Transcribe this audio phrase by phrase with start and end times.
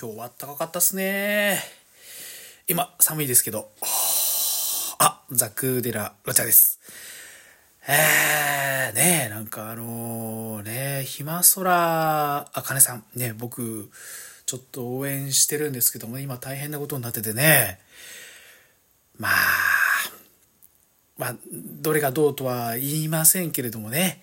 [0.00, 1.58] 今日は暖かかったっすね。
[2.68, 3.68] 今、寒いですけど。
[5.00, 6.78] あ、ザクーデラ・ロチャです。
[7.88, 13.90] えー、ねえ、なんかあのー、ね、ひまそらあかねさん、ね、僕、
[14.46, 17.80] ちょっと応援してるんですけども、今大変なことになっててね。
[19.18, 19.32] まあ、
[21.16, 24.22] まあ、どれがどうとは言いませんけれどもね、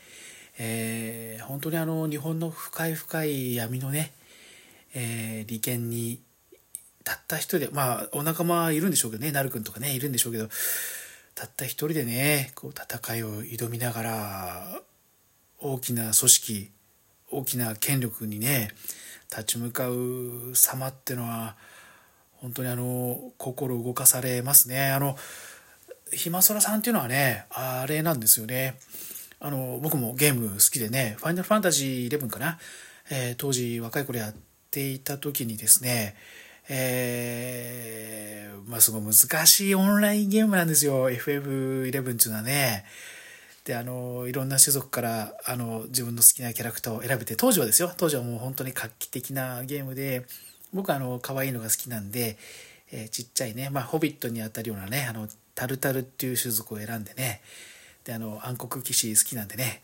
[0.58, 4.14] えー、本当にあの、日本の深い深い闇のね、
[4.96, 6.22] えー、利権に
[7.04, 10.48] たった一人でまあお仲間いるんでしょうけどねなるくんとかねいるんでしょうけど
[11.36, 14.82] たった一人でねこう戦いを挑みながら
[15.60, 16.72] 大きな組織
[17.32, 18.70] 大きな権力にね
[19.30, 21.56] 立ち向かう様ってのは
[22.38, 24.92] 本当にあの心動かされますね。
[24.92, 25.18] あの
[26.14, 28.78] ひまそらさんっていうのはねあれなんですよね。
[29.40, 32.60] あの僕もゲーム好きでね「ファイナルファンタジー11」かな、
[33.10, 34.34] えー、当時若い頃やっ
[34.76, 36.16] ていた時にですね、
[36.68, 42.84] えー、まあすごい難しいオンラインゲームなんですよ、FF11 っていうのはね。
[43.64, 50.26] で、あの、いろんな種族から、あの、自分の好きなキャラクターを選べて、当時はですよ、当時はもう本当に画期的なゲームで、
[50.74, 52.38] 僕はあの、可愛いのが好きなんで、
[52.92, 57.42] えー、ちっちゃいね、まあ、ホビットにあたるようなね、あの、タルタルっていう種族を選んでね、
[58.04, 59.82] で、あの、暗黒騎士好きなんでね、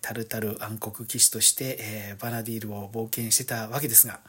[0.00, 4.20] タルタル暗黒騎士として、えバナディールを冒険してたわけですが、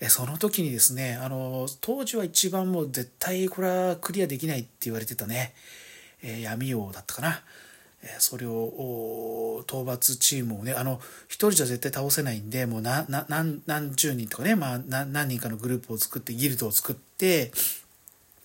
[0.00, 5.52] えその時にですねあの当時は一番もう絶対これはクリアできないって言われてたね、
[6.22, 7.42] え闇王だったかな。
[8.18, 13.06] それを討伐チームをねあの一人じゃ絶対倒せないんでもう何
[13.66, 17.52] 何十人とかね、まあ、何人かのグループを作ってギルドを作って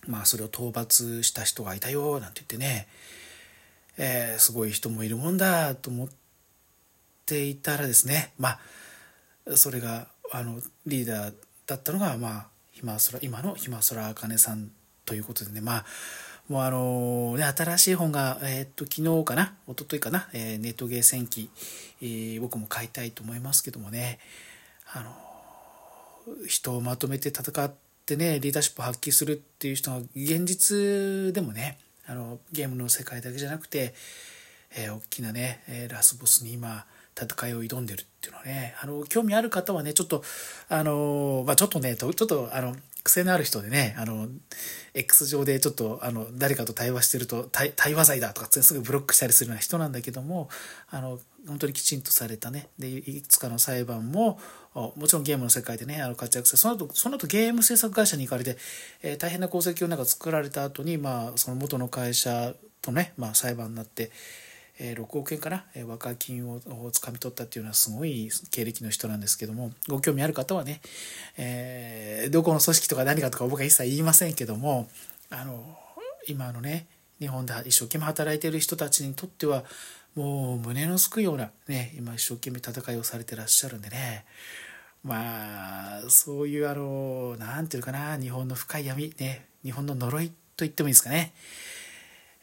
[0.06, 2.86] まあそれを討伐した人がいたよなんて言ってね、
[3.96, 6.08] えー、すごい人もいるもんだと思っ
[7.26, 8.58] ていたらですねま
[9.50, 11.34] あそれがあのリーダー
[11.66, 14.70] だったのがまあひまそら今のひまそらあかねさん
[15.04, 15.84] ということでねまあ
[16.48, 21.50] もうあのね、新しい本が、えー、っと、昨日かな一昨日かな、えー、ネットゲー戦記、
[22.00, 24.20] えー、僕も買いたいと思いますけどもね、
[24.92, 27.72] あの人をまとめて戦っ
[28.04, 33.92] てね、リーダーシップを発揮するっていう人が現実でもね、あの、ゲームの世界だけじゃなくて、
[34.76, 36.86] え、大きなね、ラスボスに今、
[37.18, 40.22] 戦いを挑んでるっていうのはね、あの、興味ある方はね、ちょっと、
[40.68, 44.28] あの、まあ、ちょっとね、ちょっと、あの、癖のある人でね、あの、
[44.92, 50.48] X 上でちょっと、あの、誰かと対話してると、対話罪だとかすぐブロックしたりするような人なんだけども、
[50.90, 54.40] あの、本当にきちんとされたね、で、いくつかの裁判も、
[54.74, 58.58] もちろんゲームの世界でね、あの活躍して、その後、その後ゲーム制作会社に行かれて、
[59.02, 64.10] えー、大変な功績をなんか作られた後に、まあ、その元の会社とね、まあ、裁判になって、
[64.78, 66.60] えー、6億円かな、え、和解金を
[66.92, 70.80] つかみ取ったっていうのはすごい経歴の人なんですけどもご興味ある方はね、
[71.36, 74.88] えー、どこの組織とか何かとか僕は一切言いませんけども
[75.30, 75.64] あの
[76.28, 76.86] 今のね
[77.20, 79.64] 日本で一生懸命働いている人たちにとっては
[80.14, 84.24] もう胸のすくようなね今一生懸命戦いをされてらっしゃるんでね。
[85.04, 90.34] まあそういうあの何て言うかな日本の深い闇ね日本の呪いと
[90.64, 91.32] 言ってもいいですかね。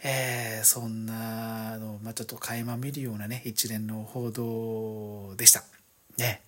[0.04, 5.64] えー、そんなの、まあ、ちょっと垣間見るようなね一連の報道でした。
[6.18, 6.42] ね。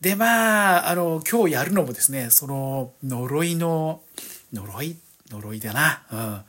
[0.00, 4.02] でまああの今日やるのもですねその呪いの
[4.52, 4.96] 呪い？
[5.28, 6.44] 呪いだな、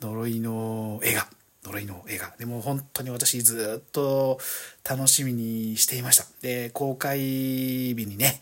[0.00, 1.26] うん、呪いの映画。
[1.64, 2.32] 呪いの映画。
[2.38, 4.38] でも本当に私ずっと
[4.88, 6.24] 楽しみにしていました。
[6.40, 8.40] で公開日にね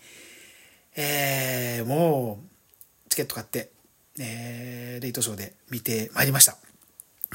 [0.96, 3.70] えー、もうチケット買って
[4.20, 6.56] えー、レイトショーで見てまいりました。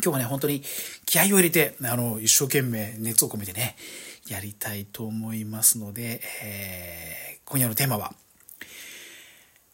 [0.04, 0.62] 今日はね、本当に
[1.06, 3.76] 気合を入れて、あの、一生懸命熱を込めてね、
[4.30, 8.14] やりたいと思いますので、えー、今夜のテーマは、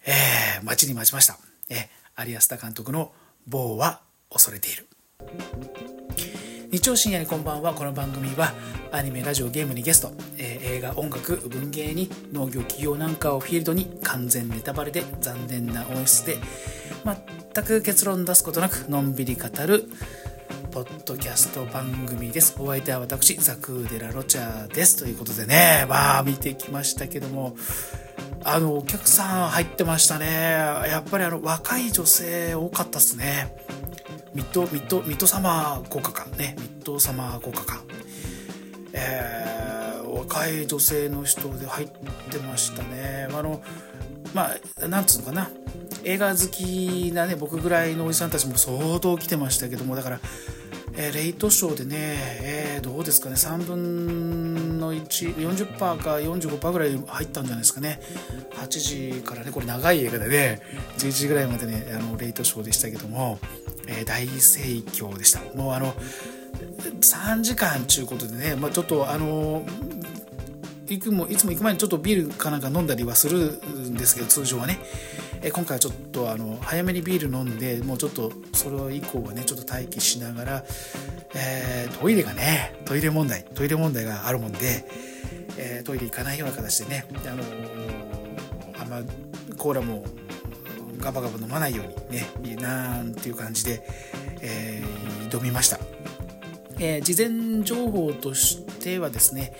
[0.06, 1.38] えー、待ちに待ちました。
[1.70, 3.12] えー、有安田監督の
[3.48, 4.88] 棒は恐れている。
[6.72, 7.74] 日曜深夜にこんばんは。
[7.74, 8.54] この番組は
[8.94, 16.38] アニメ、ラジオ、ゲームにゲスト、えー、映画、音楽、文芸に農業、企業なんかをフィールドに完全ネタバレで残念な音質で
[17.04, 19.90] 全く結論出すことなくのんびり語る
[20.72, 22.56] ポッドキャスト番組です。
[22.60, 24.98] お相手は私、ザクーデラ・ロチャーです。
[24.98, 27.56] ということでね、まあ見てきましたけども、
[28.44, 30.28] あの、お客さん入ってましたね。
[30.28, 33.54] やっぱりあの、若い女性多かったっすね。
[34.34, 36.26] ミッド、ミッド、ミッドサマー効果か。
[36.38, 37.84] ね、ミッドサマー効果か。
[38.94, 41.88] えー、若い女性の人で入っ
[42.30, 43.28] てましたね。
[43.34, 43.62] あの、
[44.34, 44.52] ま
[44.82, 45.50] あ、なんつうのかな。
[46.04, 50.20] 映画好きなね、僕ぐらいのおじさんたちも相当来てましたけども、だから、
[50.94, 58.00] えー、レイトショーでね、えー、どうですかね、3分の140%か45%ぐらい入ったんじゃないですかね。
[58.56, 60.62] 8時からねこれ長い映画でね
[60.98, 63.40] 11時ぐらいまでねあのレイトショーでしたけども、
[63.88, 65.40] えー、大盛況でした。
[65.56, 65.94] もうあの
[67.00, 69.66] 3時間ちゅうことでね、まあ、ちょっとあの
[70.88, 74.80] 行くもいつも行く前にちょっとビールかなんか飲んだりはするんですけど通常はね、
[75.44, 80.64] え今回はちょっとあの早めにビール飲んでもうちょっとそれ以降はねちょっと待機しながら、
[81.36, 84.86] えー、トイレがねトイレ問題トイレ問題があるもんで、
[85.58, 87.44] えー、トイレ行かないような形でね、あの、
[88.80, 89.12] あんま
[89.58, 90.06] コーラも
[91.00, 93.84] ガバガバ飲まないようにねなんていう感じで、
[94.42, 95.80] えー、挑みました。
[96.78, 99.54] えー、事前情報としてはですね、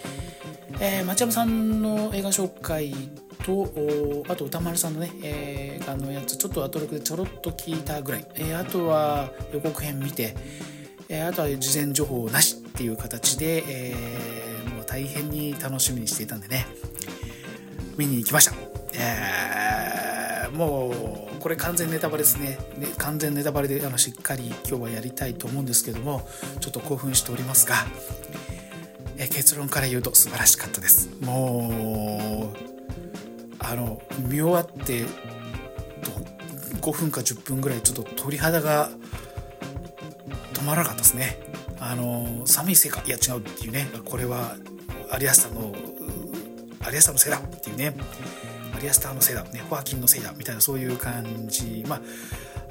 [0.80, 2.94] えー、町山さんの映画紹介
[3.44, 10.36] とあと歌丸さんのね映画のやつちょっとアトロクでちょろっと聞いたぐらい、えー、あとは予告編見て、
[11.10, 16.66] えー、あとは事前情報なしっていう形で、えー、もう大変に楽しみにしていたんでね。
[17.98, 18.54] 見に行きました、
[18.94, 20.90] えー、も
[21.38, 22.58] うこれ完全ネタバレですね。
[22.78, 26.28] ね完全ネタバレであのしっかり今日はやりたいと思うんですけども
[26.60, 27.76] ちょっと興奮しておりますが
[29.18, 31.10] え結論から言うと素晴らしかったです。
[31.22, 32.71] もう
[33.64, 35.06] あの見終わって
[36.82, 38.90] 5分か10分ぐらいちょっと鳥肌が
[40.54, 41.40] 止まらなかったですね。
[41.80, 43.88] あの寒いせいかいや違うっていうね。
[44.06, 44.56] これは
[45.12, 45.74] アリアスタの
[46.84, 47.94] アリアスタのせいだっていうね。
[48.76, 51.84] アリアスターのせいだ、ね、ホアキンのせいだみたいなそういう感じ。
[51.88, 52.02] ま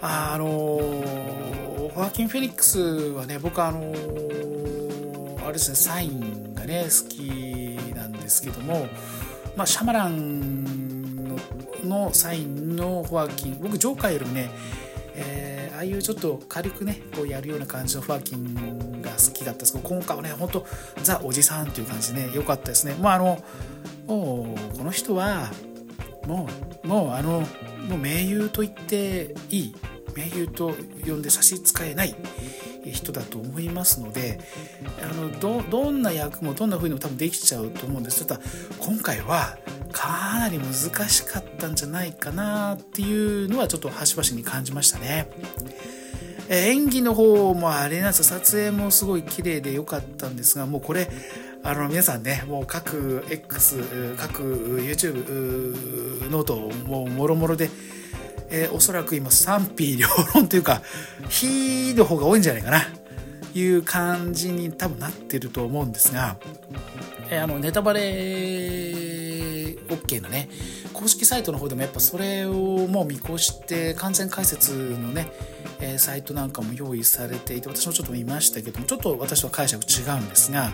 [0.01, 3.93] ああのホアキン・フェニックスはね僕あの
[5.45, 8.87] あれですねサインがね好きなんですけども、
[9.57, 10.80] まあ、シャマラン
[11.87, 14.51] のサインのフォアキン僕ジョーカーよりもね、
[15.15, 19.73] えー、ああいうちょっと軽くねこうやるような感じのフォアキンが好きだったんです。
[19.73, 20.67] けど今回はねほんと
[21.03, 22.95] ザ・おじさんっていう感じでね良かったですね。
[23.01, 23.45] まああの
[24.07, 25.51] もうこの人は
[26.27, 26.49] も
[26.85, 27.41] うもうあの
[27.89, 29.77] もう名優と言っていい
[30.17, 30.75] 名優と
[31.07, 32.15] 呼んで差し支えない
[32.85, 34.41] 人だと思いますので
[35.03, 38.27] あのどどんな役もどんな風にも多分できちゃうと思うんです。
[38.27, 38.41] ただ
[38.79, 39.57] 今回は
[39.93, 45.29] かなり難しかったんじゃないかなっていうのはちょっと端々に感じましたね。
[46.49, 51.09] 演技の方もあれなんです撮影もすごい綺麗で良かったんですがもうこれ
[51.63, 56.57] あの皆さんねもう各 X 各 YouTube ノート
[56.89, 57.71] もうもろもろで
[58.51, 60.83] えー、おそらく今賛否両論というか
[61.31, 62.83] 「非」の方が多いんじゃないかな
[63.55, 66.37] いう感じに多分なってると思うんですが、
[67.31, 68.01] えー、あのネタバレ
[69.91, 70.49] OK のね
[70.93, 75.33] 公式サイトの方でもやっぱそれをもう見越して完全解説のね、
[75.81, 80.73] え、サイトなんかも用意されていて私もちょっと見ましたけどもちょっと私とは解釈違うんですが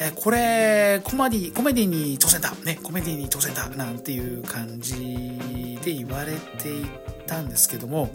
[0.00, 6.84] えこれコメディコメディに挑戦だ、ね、コメディに挑戦だなんていう感じで言われてい
[7.26, 8.10] たんですけども、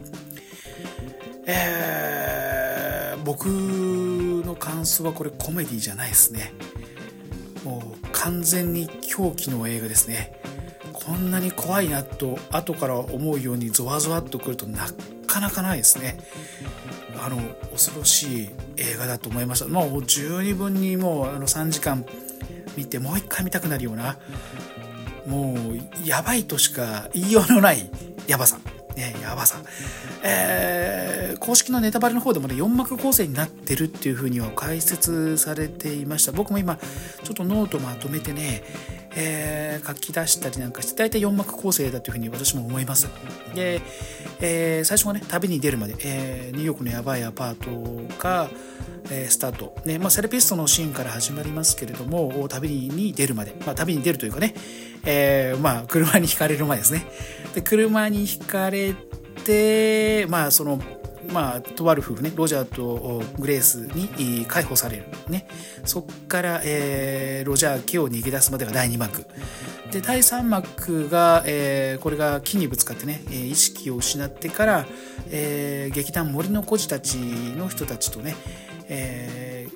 [1.46, 6.54] えー、僕の感想はこれコメディじゃないですね。
[7.63, 10.33] もう完全に狂気の映画ですね。
[10.92, 14.86] こんなに怖いなと後から思うようにゾワゾワっとくるとな
[15.27, 16.19] かなかないですね。
[17.19, 17.38] あの
[17.71, 19.68] 恐ろしい映画だと思いました。
[19.68, 22.06] もう十二分にもうあの3時間
[22.77, 24.18] 見てもう一回見たくなるような
[25.25, 27.89] もうやばいとしか言いようのない
[28.27, 28.60] やばさ。
[28.96, 29.58] ね、やばさ。
[30.24, 36.32] えー、公式のネタバレの方でもね、4幕構成になってるっていうふうには解説されていました。
[36.32, 36.78] 僕も今、
[37.24, 38.64] ちょっとノートまとめてね、
[39.15, 43.08] えー、書き出したりなんかして大体4幕構成だというふうに私も思います。
[43.53, 43.82] で、
[44.41, 48.50] えー、最初はね旅に出るまで、えー、ニューヨークのやばいアパートが、
[49.10, 54.53] えー、スタート、ねまあ、セラピストのシーンから始まりますけれども旅に出るまで、まあ、旅に出るというかね、
[55.05, 57.05] えーまあ、車にひかれる前ですね。
[57.53, 58.96] で車にひかれ
[59.43, 60.82] てまあその
[61.32, 65.48] まあ、とある夫婦ねロジャーとグレースに解放される、ね、
[65.86, 69.25] そっから、えー、ロジャー家を逃げ出すまでが第2幕。
[69.92, 74.86] で第3幕が、えー、これが木にぶつかってね意識を失ってから、
[75.30, 78.36] えー、劇団森の孤児たちの人たちとね、
[78.88, 79.68] え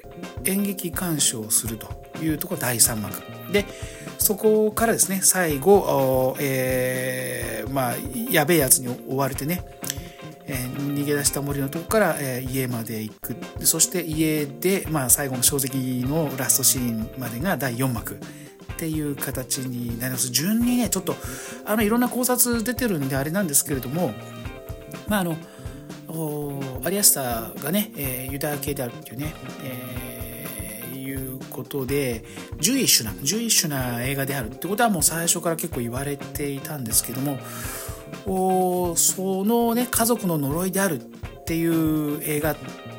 [0.44, 1.88] ー、演劇鑑賞すると
[2.20, 3.22] いうところ第3幕。
[3.51, 3.66] で
[4.18, 7.96] そこからですね最後、えー、まあ
[8.32, 9.63] やべえやつに追われてね
[10.48, 13.36] えー、逃げ出した森のとこから、えー、家まで行く。
[13.66, 18.20] そして家で、まあ、最後の正直のラストシーンまでが第4幕。
[18.77, 20.30] っていう形になります。
[20.30, 21.16] 順にねちょっと
[21.66, 24.13] あのいろんな考察出てるんであれなんですけれども
[25.08, 25.36] まああの
[26.84, 32.24] アリアスターがね、えー、ユダヤ系であるっていうね、えー、いうことで
[32.60, 37.39] ジュイッシュなジュイッシュな映画であるってことはもう最初から結構言われていたんですけども
[38.26, 42.56] おそのね家族の呪いであるっていう映画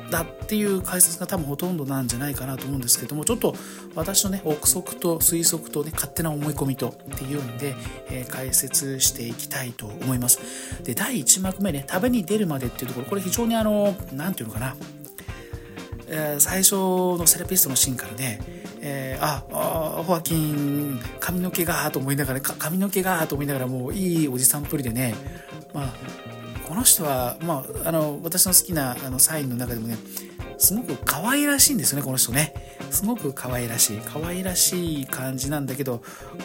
[0.09, 3.53] だっていう解説が多分ほとんどなんじゃないかなと思うんですけどもちょっと
[3.95, 7.75] 私のね憶測と推測とね勝手な思い込みとっていうんで、
[8.09, 10.83] えー、解説していきたいと思います。
[10.83, 14.75] で第1幕目ね旅に出るまでっていうところこれ非常にあの何て言うのかな、
[16.07, 25.15] えー、最初のセラピストのシーンからねえー、ああホアキン髪の毛がと思いながら髪の毛がと思いながらもういいおじさんっぷりでね
[25.73, 25.93] まあ
[26.67, 29.97] この人は、まあ、あの私の好きなあのサインの中でもね
[30.57, 32.53] すごく可愛らしいんですよねこの人ね。
[32.91, 36.01] すごく可愛らしい可愛らしい感じなんだけど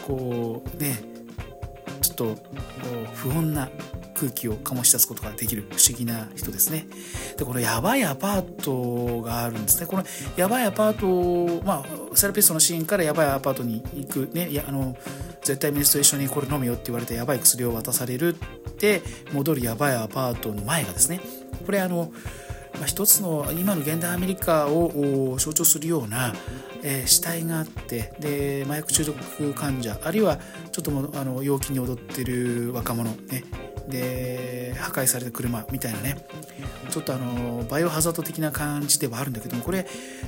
[0.07, 0.99] こうね
[2.01, 2.35] ちょっと
[3.15, 3.69] 不穏な
[4.15, 6.87] 空気を醸し出すことができる不思議な人ですね。
[7.37, 9.85] でこのやばいアパートがあるんですね。
[9.85, 10.03] この
[10.35, 14.49] やばいアパートまあセラピストのシーンからやばいアパートに行くね。
[14.49, 14.97] いやあの
[15.43, 21.19] 絶対水と一緒にこれ飲むよって言われてやばい薬を渡されるって戻るやばいアパートの前がですね。
[21.65, 22.11] これあの、
[22.75, 26.33] まあ、一つの今の現代アメリカを象徴するような、
[26.83, 30.39] えー、死体があってで麻薬中毒患者あるいは
[30.71, 33.43] ちょっともあの陽気に踊ってる若者ね。
[33.87, 36.17] で破壊された車みたいなね。
[36.89, 39.85] ちょっとあのバイオハザード的な感じではあるんだけどもこれ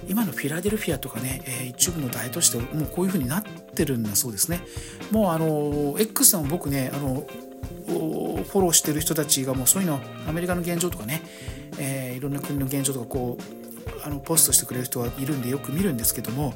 [0.07, 4.61] 今のフィラデルフィアとかね、えー、一部の大都市でもうこういう風になってるんだそうですね。
[5.11, 7.25] もうあの X さんも僕ねあの
[7.87, 11.21] フォローしてる人たちがもうそういうのアメリカの現状とかね、
[11.79, 16.53] えー、いろんな国の現状とかこうあのポストしてくれる人はいるんでよく見るんですけども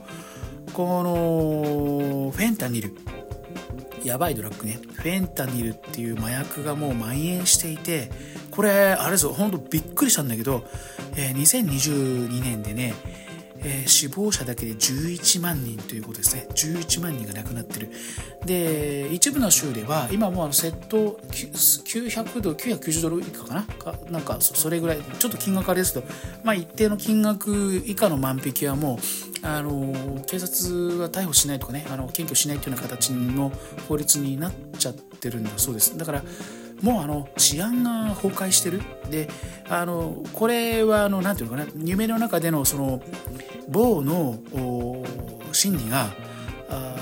[0.74, 2.96] このフェンタニル。
[4.04, 4.80] やばいドラッグね。
[4.94, 8.10] フェンタニルっていう麻薬がもう蔓延していて
[8.50, 9.34] これあれですよ。
[9.34, 10.64] ほんとびっくりしたんだけど、
[11.16, 12.94] えー、2022年でね
[13.64, 16.48] えー、死亡者だけで11万人ということですね。
[16.50, 17.90] 11万人が亡くなってる。
[18.46, 23.64] で一部の州では今もうあの窃盗900ドル990ドル以下かな？
[23.64, 26.08] かなんかそれぐらいちょっと金額あれですけど、
[26.44, 28.96] まあ、一定の金額以下の万引きはも
[29.44, 33.52] うあの警察は逮捕しないとかねあの検挙しないというような形の
[33.88, 35.98] 法律になっちゃってるんだそうです。
[35.98, 36.24] だから
[36.82, 39.30] もうあの治安が崩壊してるで
[39.70, 43.02] あのこれはあのなんていうのかな夢の中でのその
[43.70, 44.40] 某の
[45.52, 46.14] 心理が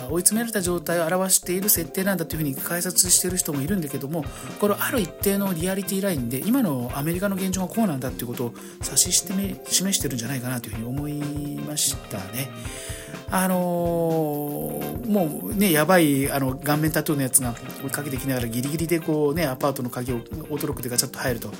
[0.10, 4.26] 追い詰められた状態を表している設定なんだというふうに解説してる人もいるんだけども
[4.60, 12.50] これある一定のリアリティラインで今のアメリカの現状がこうなんだっていうことを指し示してるんじゃないかなというふうに思いましたね。
[13.32, 21.52] あのー、もうねやばいあの顔面タトゥーのやつが追いかけてきながらギリギリでこうねアパートの鍵をオートロックでガチャッと入ると。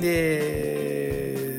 [0.00, 1.50] で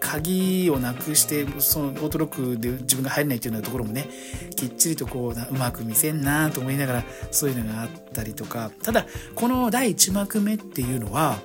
[0.00, 4.08] 鍵をなくしてそのオートロックで自分が入れないっていうようなところもね
[4.56, 8.70] きっちりとこううまく見せんなと思いながらそういうのがあったりとか。
[8.82, 11.38] ただこの第1幕目っていうのは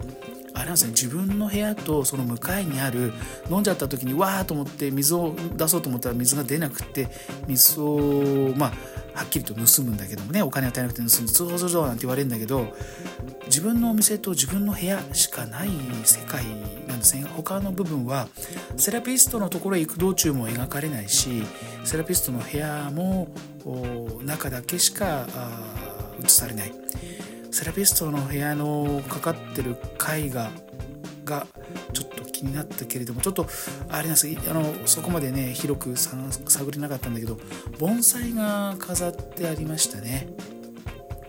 [0.57, 3.13] あれなんですね自分の部屋とその向かいにある
[3.49, 7.07] 飲んじゃった時にわーと思って水を出そうと思ったら水が出なくって
[7.47, 8.73] 水をまあ
[9.13, 11.09] はっきりと盗むんだけどもねお金与えなくて盗む。
[11.09, 12.73] そうそうなんて言われるんだけど
[13.45, 15.69] 自分のお店と自分の部屋しかない
[16.03, 16.43] 世界
[16.87, 17.23] なんですね。
[17.23, 18.27] 他の部分は
[18.77, 21.43] セラピストのところへ行く道中も描かれないし
[21.83, 23.27] セラピストの部屋も
[24.23, 25.27] 中だけしか
[26.23, 26.73] 映されない。
[27.51, 29.77] セラピストの部屋のかかってる
[30.15, 30.51] 絵画
[31.25, 31.47] が
[31.93, 33.47] ちょっと気になったけれどもちょっと
[33.89, 37.37] あれなんですあのそこまでね広く探れなかったんだけど
[37.79, 40.27] 盆栽が飾ってありましたね。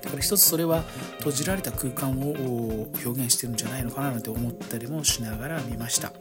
[0.02, 0.84] だから一つそれは
[1.18, 6.14] 閉じられた空間を表現してるんじゃないのかななんて思ったりもしながら見ました、ね、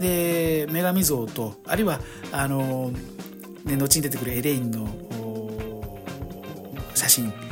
[0.00, 2.00] で女神像とあるいは
[2.32, 2.90] あの、
[3.64, 4.88] ね、後に出てくるエレインの
[6.94, 7.49] 写真。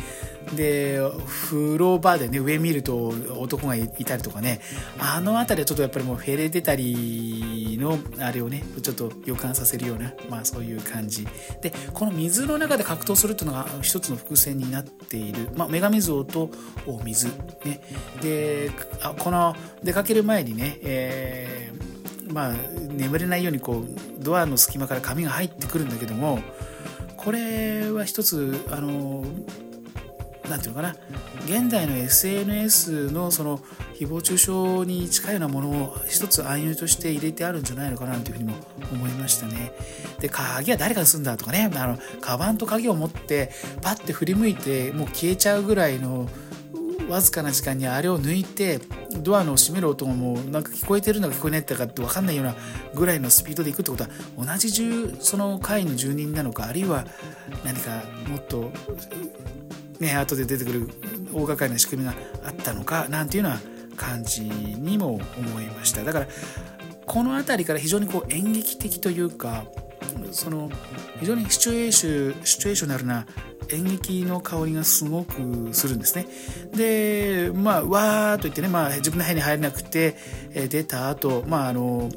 [0.55, 4.61] で風呂場でね上見ると男がいたりとかね
[4.99, 11.27] あの辺りはちょっとやっぱりもうフェレデタリーのあれをねちょっと予感させるようなまあそういう感じ。
[11.61, 16.51] でこの水の中で格闘するっていうのが一つの伏線になっている、まあ、女神像と
[17.05, 17.29] 水。
[17.65, 17.81] ね。
[18.21, 18.71] で
[19.03, 26.41] あこの出かける前にね、えー、まあ眠れないようにこうドアの隙間から髪が入ってくるんだけども
[27.17, 29.25] これは一つあの
[30.49, 30.97] 何て言うのかな
[31.45, 33.59] 現代の SNS のその
[33.99, 34.53] 誹謗中傷
[34.87, 38.55] に近いようなものを一つ暗喩として入れてあるんじゃないのかなというふうにも
[38.93, 39.73] 思いましたね。
[40.21, 43.51] で鍵は誰が盗んだとかねあのカバンと鍵を持って
[43.83, 46.29] パッて振り向いてもう消えちゃうぐらいの
[47.09, 48.81] わずかな時間にあれを抜いて
[49.23, 52.55] ドアの閉める音もなんか聞こえてるのか聞こえないかって分かんないような
[52.95, 54.71] ぐらいのスピードで行くってことは同じ
[55.21, 57.07] その階の住人なのかあるいは
[57.65, 58.71] 何かもっと
[60.01, 60.91] ね後で出てくる
[61.33, 62.15] 大掛かりな仕組みが
[62.45, 63.61] あったのかなんていうような
[63.97, 66.27] 感じにも思いましただから
[67.07, 69.65] この辺りから非常にこう演劇的というか
[70.31, 70.71] その
[71.21, 73.27] 非常にシチュエーションシチュエーショナルな
[73.71, 76.27] 演劇の香りがすごくするんですね。
[76.75, 80.17] で、まあ、わーっと言ってね、まあ、自分の部屋に入れなくて、
[80.55, 82.09] え出た後、まあ、あの、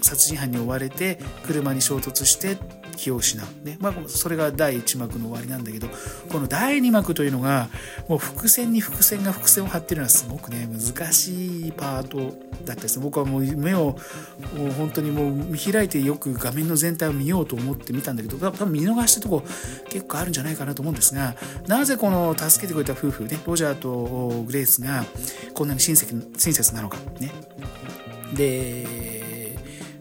[0.00, 2.56] 殺人犯に追われて、車に衝突して、
[2.96, 3.66] 気を失う。
[3.66, 3.76] ね。
[3.80, 5.88] まあ、それが第1幕の終わりなんだけど、
[6.30, 7.68] この第2幕というのが、
[8.08, 12.18] もう伏線に伏線が伏線を張ってるのはすごくね、難しいパート
[12.64, 13.96] だったです僕はもう目を、
[14.56, 19.42] もう本当にもう見開いてよく画面の全体を見ようと思って見たんだけど、多分見逃したとこ
[19.88, 21.34] 結構あるんじゃないかなと思うんですが、
[21.66, 25.04] なぜこの助けてくれた夫婦ね、ロジャーとグレースが
[25.54, 26.98] こんなに親戚親切なのか。
[27.18, 27.32] ね。
[28.34, 29.21] で、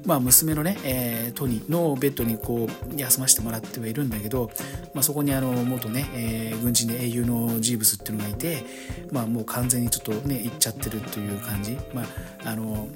[0.06, 4.50] まあ、娘のね、えー、トニーのベッドにこう休ませてもらってはいるんだけど、
[4.94, 8.64] まあ、そこにあの元ね、えー、軍人で英雄のジーブスっていうのがいて、
[9.12, 11.78] まあ、もう完全にちょっとね行っちゃってるという感じ。
[11.94, 12.06] まあ
[12.50, 12.88] あの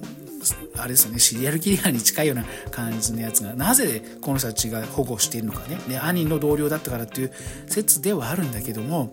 [0.78, 5.78] あれですよね、シリアルキラーに近いような感じのやつが、なぜこの人たちが保護しているのかね。
[5.88, 7.32] で、兄の同僚だったからっていう
[7.68, 9.10] 説ではあるんだけども、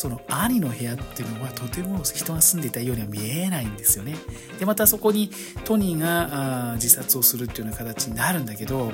[0.00, 4.16] その兄の部屋っていうのはとても人が住んでいたようには見えないんですよね。
[4.58, 5.30] でまたそこに
[5.66, 8.92] トニーが自殺をするっていうような形になるんだけど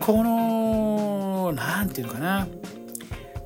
[0.00, 2.46] この何て言うのかな。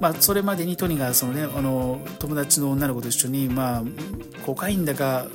[0.00, 3.82] まあ、それまでにトニーがその、ね、あの友達の女の子と一緒に、まあ、
[4.44, 5.28] コカインだか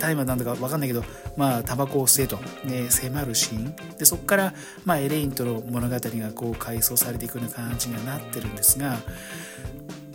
[0.00, 1.02] 大麻なんだか分かんないけど、
[1.36, 2.36] まあ、タバコを吸えと、
[2.68, 3.96] ね、迫るシーン。
[3.96, 8.98] でそこから、まあ、エレインとの物語がこう回想されていくような感じにはなってるんですが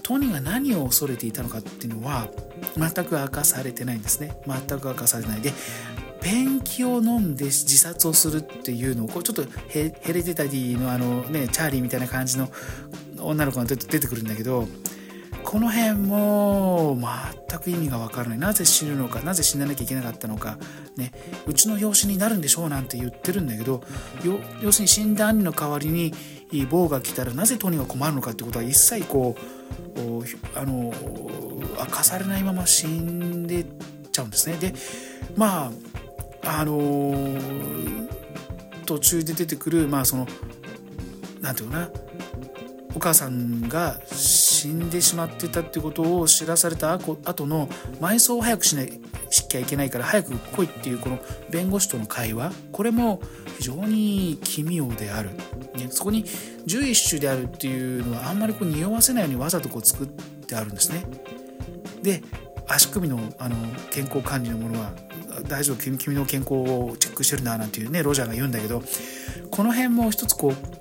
[0.10, 2.30] トニーが何を恐れていたのかっていうのは
[2.75, 4.42] 全く明かされてないんですね。
[4.48, 5.42] 全く明かされない。
[5.42, 5.54] で
[6.20, 12.50] ペンキを飲んで自殺をするっていうのをこうちょっとヘレデタディのあのねチャーリーみたいな感じの
[13.20, 14.68] 女の子が出てくるんだけど
[15.44, 16.98] この辺も
[17.48, 18.39] 全く意味がわからない。
[18.39, 20.58] なぜ死ぬのかなぜ死ななきゃいけなかったのか、
[20.98, 21.12] ね、
[21.45, 23.84] うちの養子になるんでしょうなんて言ってるんだけど
[24.63, 26.15] 要するに死んだ兄の代わりに
[26.69, 30.93] 棒が来たらなぜトニーが困るのかってことは一切こうあの
[31.77, 33.65] 明かされないまま死んで
[34.12, 34.57] ちゃうんですね。
[34.57, 34.73] で
[35.35, 35.71] ま
[36.43, 37.38] ああの
[38.85, 40.27] 途中で出てくるまあその
[41.41, 41.89] 何て言うかな
[42.95, 47.15] お母さんが死死んでしまってたってことを知らされた後
[47.48, 47.67] の
[48.02, 51.19] 埋葬を早くしないしきゃいけないから早く来いっていうこの
[51.50, 52.52] 弁護士との会話。
[52.74, 53.22] これも
[53.58, 55.30] 非常に奇妙である、
[55.76, 56.26] ね、そこに
[56.67, 61.06] 獣一種であるっていうのはあんまりこう匂わせないようにわざとこう作ってあるんですね。
[62.02, 62.22] で
[62.67, 63.56] 足首のあの
[63.91, 64.91] 健康管理のものは
[65.48, 65.78] 大丈夫？
[65.78, 68.84] 君の健康をチェックしてるななんていうねロジャーが言うんだけど
[69.52, 70.79] この辺も一つこう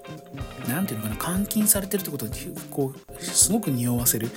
[0.68, 2.32] 何て言うのかな監禁されてるってことに
[2.70, 4.30] こうすごく匂わせる。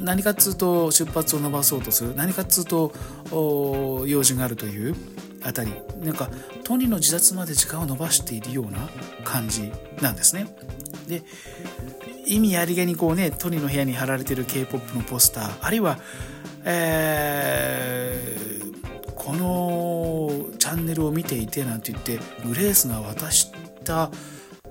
[0.00, 2.14] 何かっつうと出発を伸ばそうとする。
[2.14, 2.92] 何かっつうと
[4.06, 4.96] 用事があるという
[5.42, 5.72] あたり。
[6.02, 6.28] なんか
[6.64, 8.88] トニーの自殺まで時間を延ばしているような
[9.24, 10.54] 感じなんですね。
[11.08, 11.22] で
[12.26, 15.98] 意味ありげにこうねトニーの部屋に貼られてる K-POP のポスターあるいは、
[16.64, 23.52] えー、このチャンネルを見ていてなんて言ってグレースが渡し
[23.84, 24.10] た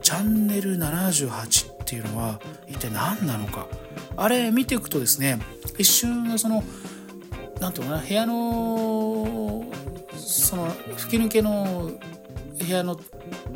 [0.06, 3.66] チャンネル78っていうのは一体何なのか。
[4.16, 5.40] あれ見ていくとですね
[5.80, 6.64] 一瞬のその
[7.60, 9.66] 何ていうのかな部屋の
[10.16, 11.90] その吹き抜けの
[12.60, 12.96] 部屋の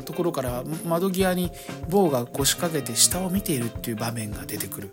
[0.04, 1.52] ところから窓際に
[1.88, 4.90] 棒が腰掛けて下を見ているっていう場面が出てくる。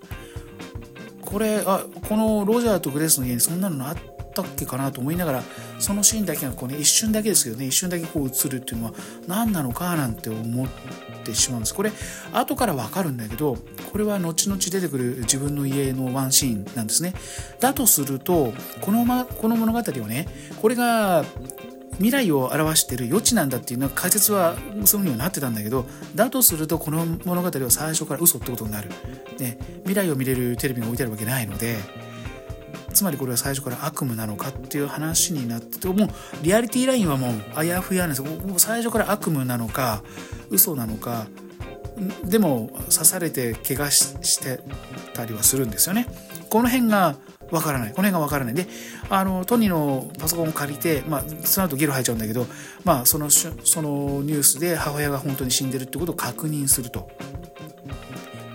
[1.22, 3.98] これあこのロジャーとグレースの家にそんなのあっ
[4.44, 5.44] たっけかなと思いながら
[5.80, 8.94] そのシーンだけがこう、ね、一瞬だけですけどね一瞬だけこう映るっていうのは
[9.28, 10.68] 何なのかなんて思っ
[11.24, 11.74] てしまうんです。
[11.74, 11.92] これ
[12.34, 13.58] 後から分かるんだけど
[13.92, 17.14] これは後々出てくる自分の家のワンシーンなんですね。
[17.60, 20.28] だとするとこの,、ま、この物語をね
[20.62, 21.26] これが
[21.98, 28.90] 未来を表してる余地なんだっていうのは解説はそういうふうにはなってたんだけどだとするとこの物語は最初から嘘ってことになる、
[29.40, 31.78] ね、未来を見れるテレビが置いてあるわけないので
[32.94, 36.10] つまりこれは最初から悪夢なのかっていう話になっててもう
[36.42, 40.04] リアリティラインはもうあやふやなんですよもう最初から悪夢なのか
[40.50, 41.28] 嘘なのか
[42.24, 44.60] でも刺されて怪我して
[45.14, 46.08] たりはするんですよね。
[46.50, 47.16] この辺が
[47.50, 47.90] わからない。
[47.90, 48.54] この辺がわからない。
[48.54, 48.68] で
[49.10, 52.46] あのトニーのパソコンを借りて、まあ、その後ゲロ吐いちゃうんだけど、
[52.84, 53.50] まあ、そのそ
[53.82, 57.10] のニュースで母親が本当に死んでるってことを確認すると。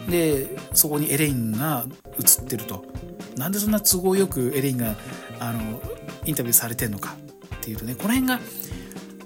[0.08, 1.84] でそこにエレインが
[2.18, 2.84] 映ってると。
[3.36, 4.94] なんでそんな都合よくエレインが
[5.38, 5.80] あの
[6.24, 7.16] インタビューされてんのか
[7.56, 8.40] っていうとねこの辺が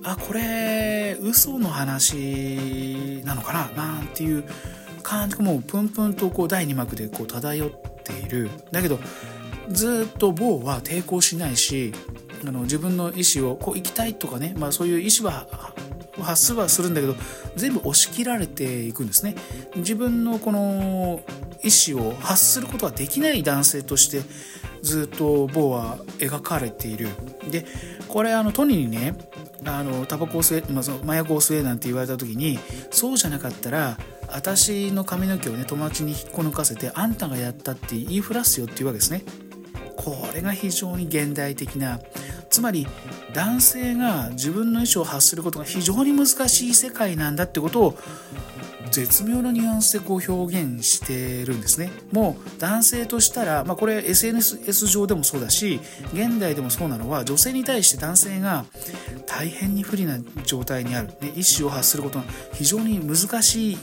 [0.05, 4.45] あこれ嘘の話なのかななんていう
[5.03, 7.71] 感じもうプンプンとこう第2幕でこう漂っ
[8.05, 8.51] ている。
[8.71, 8.99] だけど
[9.69, 11.93] ずっとボーは抵抗しないし
[12.47, 15.75] あの自分の意思をこう行きたいとかね、まあ、そういう意思は
[16.23, 17.15] 発すはするんだけど
[17.57, 19.35] 全部押し切られていくんですね。
[19.77, 21.23] 自分のこの
[21.63, 24.23] 意思を発することができない男性として
[24.83, 27.09] ずっとボーは描かれている。
[27.51, 27.65] で
[28.09, 29.17] これあのトニーにね
[29.65, 32.59] あのタバコを吸え、まあ、麻薬を吸えなんて言われた時に
[32.91, 33.99] そうじゃなかったら
[34.29, 39.23] 私の髪の毛をね友達に引っこ抜かせてあんたがやったって言いふらすよっていうわけですね。
[39.97, 41.99] これが非常に現代的な
[42.57, 42.87] つまり
[43.35, 47.99] 男性が自分の意思を発することが非常に難しい世界なんだってことを
[48.91, 51.91] 絶妙なニュアンスでこう表現してるんですね。
[52.13, 55.81] もう男性としたら、まあ、これ SNS 上でもそうだし
[56.15, 58.65] 現代でもそうなのは女性に対して男性が
[59.27, 63.79] 大変に不利な状態にある、ね、意思を発することが非常に難しい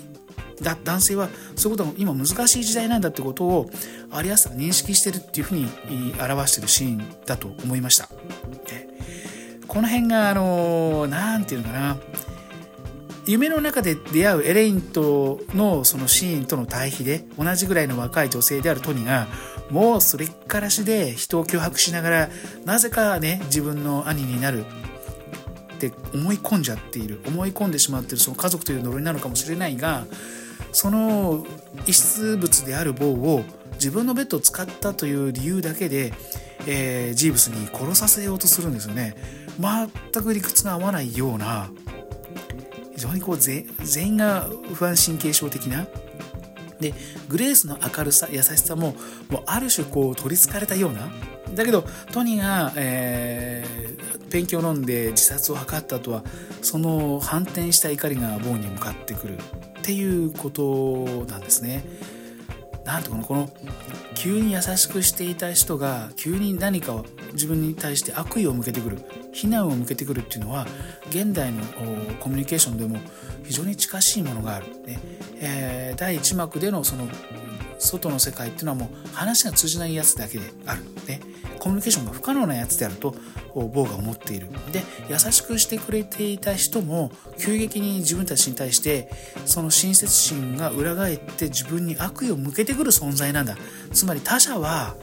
[0.61, 3.69] だ男性はそういうことが今難しい時代なんだってことを
[4.11, 5.67] アリアスが認識してるっていうふうに
[6.19, 8.09] 表してるシーンだと思いました。
[9.67, 11.97] この辺があの何て言うのかな
[13.25, 19.27] 夢の中で出会うエレインとのそのシーンとの対比で同じぐらいの若い女性であるトニが
[19.71, 22.29] もうそれっからしで人を脅迫しながら
[22.65, 30.05] なぜかね自分の兄になるって思い込んじゃっている思い込んでしまっているその家族という呪いなのかもしれないが
[30.71, 31.45] その
[31.85, 36.13] 遺失物である棒を自分のベッドを使ったという理由だけで、
[36.67, 39.15] えー、ジーブスに殺させようとするんですよね。
[39.59, 41.69] 全く理屈が合わないような
[42.95, 45.85] 非常にこう全員が不安神経症的な
[46.79, 46.93] で
[47.27, 48.95] グレースの明るさ優しさも
[49.29, 51.11] もうある種こう取りつかれたような。
[51.53, 56.23] だけどトニーが、えー、ペンキを飲んで自殺を図った後は
[56.63, 59.37] その反転した怒りがボーンに向かってくる。
[59.83, 61.83] っていうことなんですね。
[62.85, 63.49] なんとかこの
[64.15, 69.01] 急に優しくしていた人が急に何かを自分に対して悪意を向けてくる
[69.33, 70.65] 非難を向けてくるっていうのは
[71.09, 71.63] 現代の
[72.19, 72.99] コミュニケーションでも
[73.43, 74.99] 非常に近しいものがある、ね
[75.39, 77.07] えー、第1幕でのその
[77.79, 81.19] 外の世界っていうのはもう話が通じないやつだけである、ね、
[81.59, 83.15] コミュニケーションが不可能なやつであると
[83.53, 84.47] ボーが思っている。
[84.71, 89.09] で優しくしてくれていた人も急激に自分たちに対して
[89.45, 93.55] その親切心が裏返って自分に悪意を向けてくる存在なんだ。
[93.91, 94.95] つまり他者は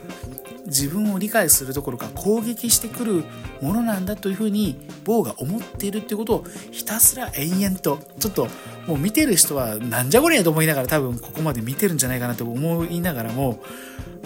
[0.67, 3.25] 自分を理解するどころか攻撃してくる
[3.61, 8.49] ものなんだというふうにボーが思っているっていうことをひたすら延々とちょっと
[8.91, 13.63] もう見てる人はなんじゃこりゃと思いながら多分ここまで見てるんじゃないかなと思いながらも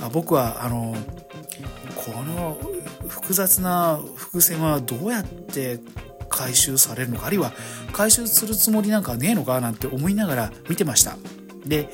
[0.01, 0.97] あ僕はあの
[1.95, 2.57] この
[3.07, 5.81] 複雑な伏線はどうやって
[6.31, 7.53] 回収されるのかあるいは
[7.93, 11.19] 回収するつもりなんかねえのかなんて思いながら見てました。
[11.67, 11.91] で、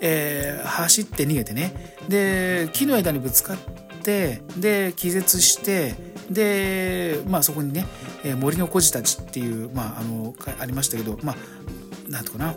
[0.00, 1.96] えー、走って逃げてね。
[2.10, 3.56] で木の間にぶつかっ
[4.02, 5.94] てで気絶して
[6.30, 7.86] でまあそこにね
[8.38, 11.36] 森の孤児たちっていうまああのありましたけどまあ
[12.12, 12.54] なんとかな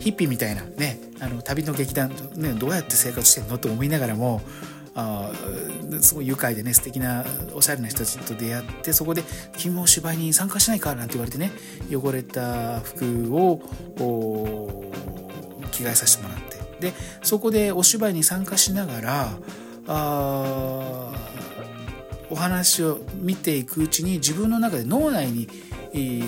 [0.00, 4.42] ヒッピーみたいなねあの旅の劇団、ね、どうやって生活してんのと思いながらも
[4.96, 5.30] あ
[6.00, 9.22] すごい愉快でね素敵なおしゃれな人たちと出会ってそこで
[9.56, 11.52] 「君も芝居に参加しないか?」なんて言われてね
[11.90, 13.62] 汚れた服を
[15.70, 19.38] 着替えさせてもらってでそこでお芝居に参加しながら
[19.86, 21.12] あ
[22.28, 25.48] お話を見ていくうちに自分の中で脳内に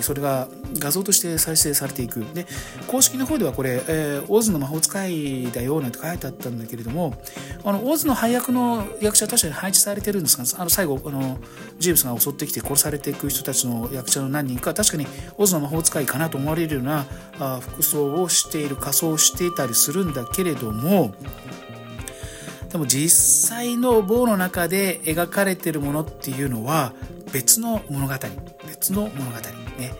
[0.01, 2.19] それが画像として再生されていく。
[2.33, 2.45] で
[2.87, 7.13] 公式の方ではこれ、えー、オズの魔法使いだよなんて書いてあったんだけれども
[7.63, 11.37] あのオズの配役の役者は確かに配置されてるんですがあの最後あの
[11.77, 17.05] ジェームスが襲ってきて殺されていく人たちの役者の何人か確かにオズの魔法使いかなと思われるような
[17.39, 21.13] あ服装をしている仮装をしていたりするんだけれども
[22.71, 26.93] でも実際の棒の中で描かれてるものっていうのは
[27.31, 28.13] 別の物語
[28.67, 29.37] 別の物語
[29.77, 29.91] ね。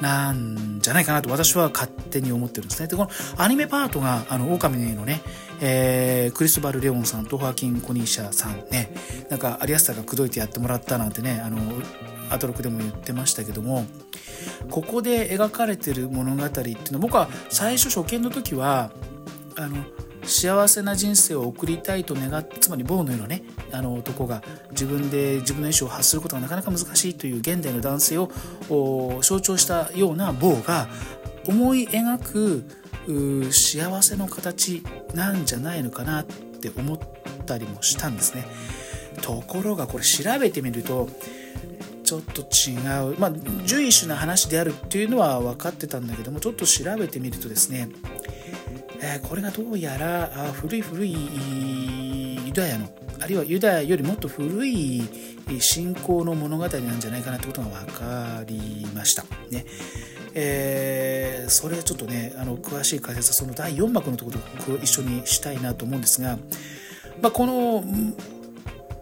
[0.00, 2.88] なんじゃないかなと私は勝手に思ってるんですね。
[2.88, 5.22] で、このアニメパートが、あの、狼のね、
[5.60, 8.92] えー、クリスバル・レオンさんとホアキン・コニーシャさんね、
[9.30, 11.58] なんか、アリアスターが口説いてやってもらったなんてね、あの、
[12.28, 13.86] アトロクでも言ってましたけども、
[14.70, 18.90] ここで描かれてる物語っていうのは、僕は最初初見の時は、
[19.56, 19.76] あの、
[20.26, 28.30] 幸せな人生を送りたいと願ってつまりボーのようなねあの男が自分で自分の意思を発することがなかなか難しいという現代の男性を
[29.22, 30.88] 象徴したようなボーが
[31.46, 34.82] 思い描く幸せの形
[35.14, 36.98] なんじゃないのかなって思っ
[37.46, 38.46] たりもしたんですね。
[39.20, 41.08] ところがこれ調べてみると
[42.02, 42.76] ちょっと違
[43.12, 43.18] う。
[43.18, 43.32] まあ
[43.64, 47.88] 随一な話であるっていうのは分かってたんだけどもちょっと調べてみるとですね、
[49.06, 52.88] え、これがどうやらあ古い古いユダヤの
[53.20, 55.02] あるいはユダヤよりもっと古い
[55.60, 59.66] 信仰の物語なんじゃないかなってことが分かりましたね。
[60.34, 66.38] えー、それちょっとねあの詳しい解説はその第4幕のところと一緒にしたいなと思うんですが、
[67.20, 67.84] まあ、この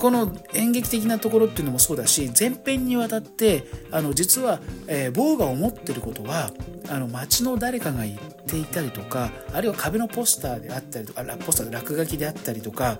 [0.02, 3.62] この演劇的なところっていうのもそうだし前編にわたって
[3.92, 6.50] あの実は、えー、ボーが思ってることは
[6.88, 12.98] あの街の誰かが言っていたりとかあるいは壁のポスターであったりとかポスターで落書きであったりとか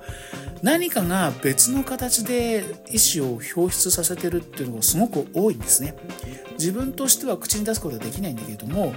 [0.61, 5.95] 何かが別の形で意思を表出させてるっていうのがすごく多いんですね。
[6.53, 8.93] 自分としては口に出すことはできないんだけれども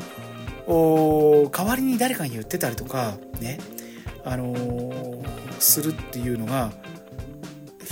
[1.50, 3.58] 代わりに誰かに言ってたりとかね
[4.24, 5.24] あのー、
[5.58, 6.70] するっていうのが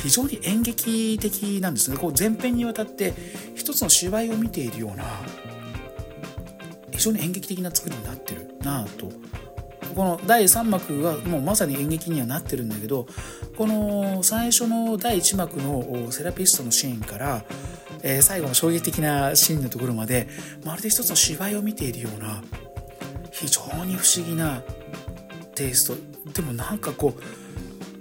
[0.05, 1.97] 非常に演劇的なんですね。
[1.97, 3.14] こう前編にわたって
[3.55, 5.05] 一つの芝居を見ているような
[6.90, 9.11] 非常に演劇的な作りになってるなと。
[9.95, 13.07] この第3幕はもうまさに演劇にはなってるんだけど
[13.57, 17.45] この最初の第1幕のセラピストのシーンから、
[18.03, 20.27] えー、最後の衝撃的なシーンのところまで
[20.64, 22.43] まるで一つの芝居を見ているような
[23.31, 24.62] 非常に不思議な
[25.55, 25.85] テイス
[26.25, 26.33] ト。
[26.33, 27.23] でもなんかこう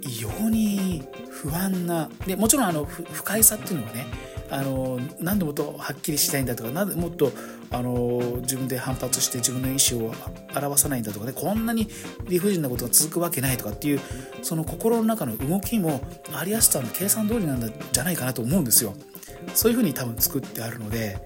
[0.02, 1.06] 異様に
[1.44, 4.06] 不安なでもちろんあの不快さっていうのはね
[4.50, 7.32] あの何度もとはっきりしたいんだとか何でもっと
[7.70, 10.14] あの自分で反発して自分の意思を
[10.54, 11.88] 表さないんだとかねこんなに
[12.28, 14.00] 理不尽なことが続くわけないとかっていう
[14.42, 16.00] その心の中の動きも
[16.32, 17.60] アリアスターの計算通りなん
[17.92, 18.94] じゃないかなと思うんですよ。
[19.54, 21.18] そういうふうに多分作ってあるので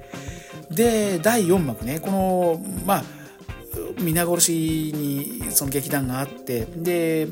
[0.71, 3.05] で第4幕ねこのまあ
[4.01, 7.29] 皆殺しにその劇団があってで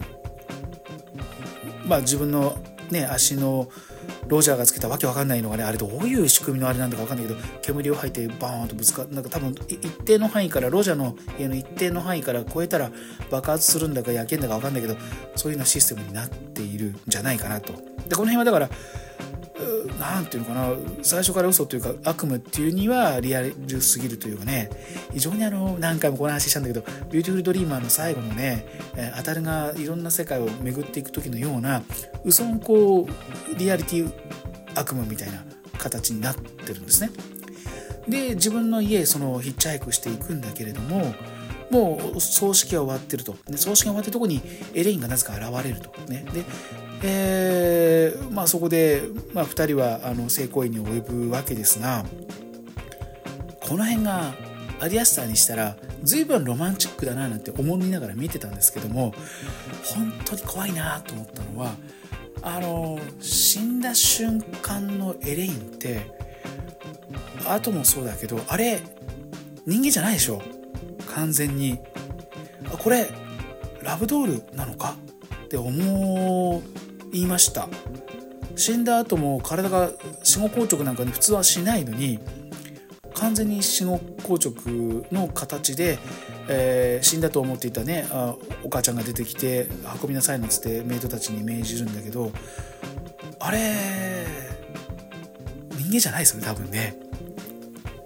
[1.86, 2.56] まあ自分の
[2.90, 3.68] ね足の
[4.28, 12.90] ロジャーがつけたわけわかんないのがねあれどういう仕組みのあれなんだかわかんないけど煙を吐いてバーンとぶつかなんか多分一定の範囲からロジャーの家の一定の範囲から超えたら
[13.30, 14.96] 爆発するんだか焼けんだかわかんないけど
[15.34, 17.72] そういうようなシステムになっているんじゃないかなと。
[17.72, 18.70] でこの辺はだから
[19.98, 24.70] 何て言うのかな最初から嘘というか悪夢っていうにはリアルすぎるというかね
[25.12, 28.66] 非常にあの何回もこの話したんだけど「ビューティフルドリーマー」の最後のね
[29.14, 31.82] アタルがいろんな世界を巡っていく時のような
[32.24, 34.12] 嘘んこうリアリティ
[34.74, 35.42] 悪夢みたいな
[35.78, 37.10] 形になってるんですね。
[38.08, 41.14] で自分の家そのヒッチハイクしていくんだけれども
[41.70, 43.36] もう葬式は終わってると。
[43.48, 44.40] で葬式が終わってるとこに
[44.74, 45.90] エレインがなぜか現れると。
[46.10, 46.44] ね、で
[47.02, 49.02] えー、まあ、そこで、
[49.32, 52.04] まあ、2人はあの性行為に及ぶわけですが
[53.60, 54.34] この辺が
[54.80, 59.14] アディアスターにしたら随分ロマンチックだななんて思いながら見てたんですけども
[59.84, 61.74] 本当に怖いなと思ったのは
[62.42, 66.10] あの死んだ瞬間のエレインって
[67.48, 68.80] 後もそうだけどあれ
[69.66, 70.42] 人間じゃないでしょ
[71.16, 71.78] 完全に
[72.66, 73.08] あこれ
[73.82, 74.96] ラブドールなのか？
[75.46, 76.62] って思
[77.12, 77.68] いました。
[78.54, 79.90] 死んだ後も体が
[80.22, 82.18] 死後硬直なんかに普通はしないのに
[83.14, 85.98] 完全に死後硬直の形で、
[86.48, 89.68] えー、死んだと思っていたねあお母ちゃんが出てきて
[90.02, 92.30] 運びなさいなんつってメイドたちに命じるんだけど
[93.40, 94.26] あれ
[95.78, 96.96] 人間じゃないですよね多分ね。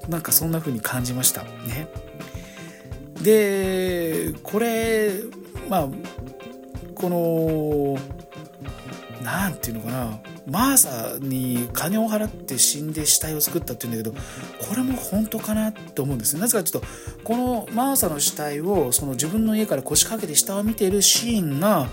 [0.09, 1.89] なんかそんな風に感じましたね。
[3.23, 5.13] でこれ
[5.69, 5.89] まあ
[6.95, 8.21] この
[9.23, 14.17] 何て言うのかなマーサに金を払って死んで死体を作ったっていうんだけど
[14.67, 16.41] これも本当かなって思うんですね。
[16.41, 16.89] なぜかちょっと
[17.23, 21.89] このマーサの死体をその自分の家から腰掛けて下を見ているシーンが、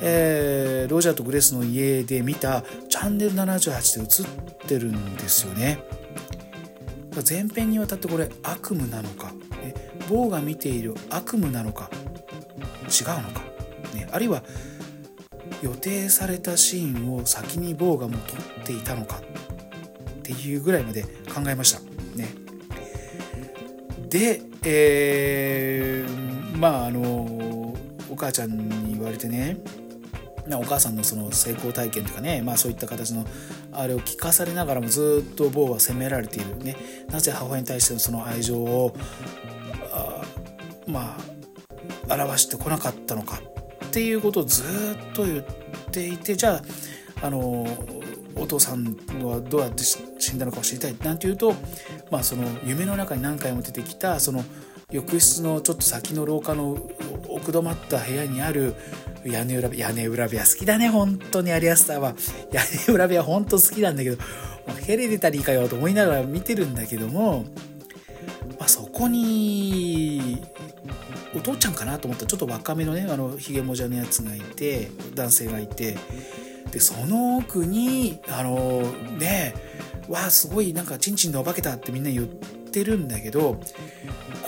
[0.00, 5.78] えー、ロジャーとグレースの家で見たチャンネル78で映ってるんですよね。
[7.28, 9.32] 前編にわたってこれ悪夢なのか。
[10.08, 11.90] えボーが見ている悪夢なのか
[12.88, 13.42] 違うのか、
[13.94, 14.42] ね、あるいは
[15.62, 21.80] 予定されたシーンを先にボーガも撮っていたのかっていうぐらいまで考えました。
[22.16, 22.28] ね。
[24.08, 27.00] で、えー、まああの
[28.10, 29.58] お母ちゃんに言われてね
[30.56, 33.26] お母さんのその成功体験とかね、まあ、そういった形の
[33.72, 36.56] あれを聞かされながらもずっとボーは責められている。
[36.56, 36.76] ね。
[37.10, 38.94] なぜ母親に対してのその愛情を
[40.88, 41.16] ま
[42.08, 43.40] あ表してこなかったのか
[43.86, 45.44] っていうことをずっと言っ
[45.90, 46.62] ていてじゃ
[47.22, 47.66] ああの
[48.36, 51.54] お父さんはどうやって死んだのかを知りたいなんていうと、
[52.10, 54.44] まあ、その夢の中に何回も出てきたその
[54.90, 56.78] 浴室のちょっと先の廊下の
[57.28, 58.74] 奥止まった部屋にある
[59.24, 62.14] 屋根裏部屋根裏部屋好きだね本当にアリアスターは。
[62.52, 64.16] 屋根裏部屋本当好きなんだけど
[64.86, 67.44] ヘレデタリーかよと思いながら見てるんだけども、
[68.58, 70.42] まあ、そこに
[71.34, 75.96] お父ちゃんかなと思ったらちょっと若めのねあのひげもじゃのやつがいて男性がいて。
[76.70, 78.82] でその奥にあの
[79.18, 79.54] ね
[80.08, 83.60] わあすごいなんかチンチンでお化けたってみんな言ってるんだけど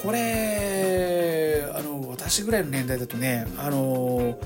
[0.03, 4.39] これあの私ぐらいの年代だとねあの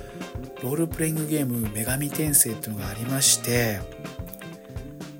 [0.62, 3.80] ロールプレイングゲーム「女神転生」っていうのがありまして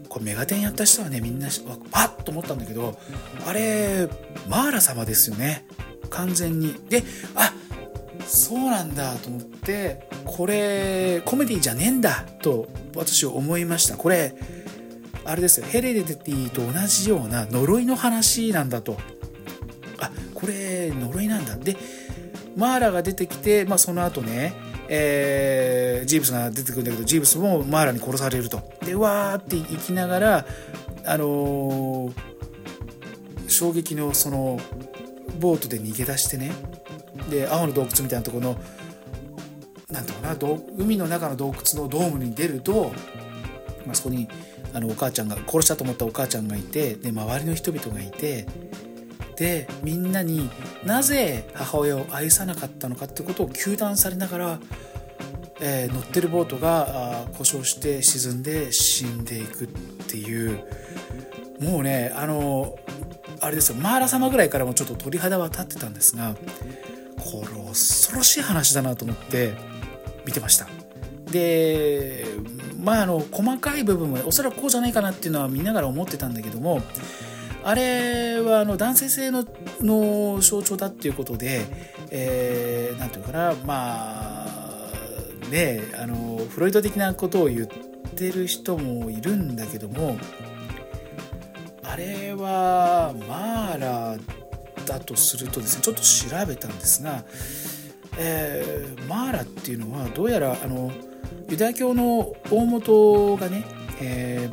[0.09, 1.49] これメガテンやった人はねみんな
[1.91, 2.99] パッと思ったんだけど
[3.47, 4.09] あれ
[4.49, 5.67] マーラ様ですよね。
[6.15, 6.75] 完全に。
[6.89, 7.03] で
[7.35, 7.53] あ
[8.27, 13.97] そうなんだと思ってこれコメディじゃねえんだと私は思いました。
[13.97, 14.35] これ
[15.25, 15.67] あれですよ。
[15.67, 18.97] ヘレデティと同じような呪いの話なんだと。
[20.01, 21.57] あこれ呪いなんだ。
[21.57, 21.77] で
[22.57, 24.53] マーラが出てきて、まあ、その後ね、
[24.89, 28.63] えー、ジーブスが出てくるんだけどジーブスもマーラに殺されると。
[28.85, 30.47] でわーって行きながら
[31.05, 32.13] あのー、
[33.49, 34.61] 衝撃のその
[35.39, 36.53] ボートで逃げ出してね。
[37.31, 38.57] で青の洞窟みたいなところの
[39.91, 40.37] なんていうかな
[40.77, 42.93] 海の中の洞窟のドームに出ると、
[43.87, 44.29] まあ、そこに
[44.73, 48.47] あのお母ちゃんが殺したと思ったお母ちゃんがいてで周りの人々がいて
[49.37, 50.51] でみんなに
[50.85, 54.61] なぜ母親を愛さなかったのかってことを糾弾されながら、
[55.61, 59.67] えー、乗ってるボートが故障して沈んで死んでいくっ
[60.09, 60.65] ていう。
[61.61, 62.77] もうねあの
[63.41, 66.35] あれですよマーラ様ぐらいからもちょっと鳥肌は立ってたんですが
[67.17, 69.55] これ恐ろしい話だなと思って
[70.25, 70.69] 見てました。
[71.31, 72.25] で
[72.81, 76.81] まああの細かい部分はおそらくこうじゃないかなっていうのは見ながら思ってたんだけども
[77.65, 79.45] あれはあの男性性の
[79.81, 81.65] の象徴だっていうことで、
[82.11, 90.19] えー、ていうかなまあねあのフロイト的なことを言ってる人もいるんだけども
[91.95, 94.17] あれはマーラ
[94.85, 97.23] だとするとですねちょっと調べたんですが、
[98.19, 100.91] えー、マーラっていうのはどうやらあの
[101.49, 103.65] ユダヤ教の大元がね、
[104.01, 104.51] え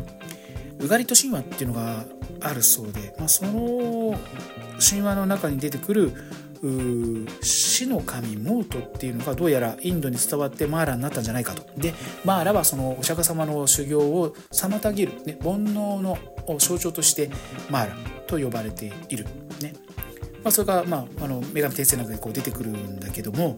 [0.77, 2.05] ー、ウガリト神話っていうのが
[2.41, 4.19] あるそうで、まあ、その
[4.79, 6.13] 神話の中に出てくる
[7.41, 11.63] 死の神モートっていうのがどうやらインドに伝わってマーラになったんじゃないかと。
[11.75, 17.29] でマーラはそのお釈迦様の修行を妨げる、ね、煩悩のを象徴として
[17.69, 17.95] マーラ
[18.27, 19.25] と呼ばれている。
[19.61, 19.73] ね
[20.43, 23.57] まあ、それが、まあ、あの女神転生なんかにこう出てくるんだけども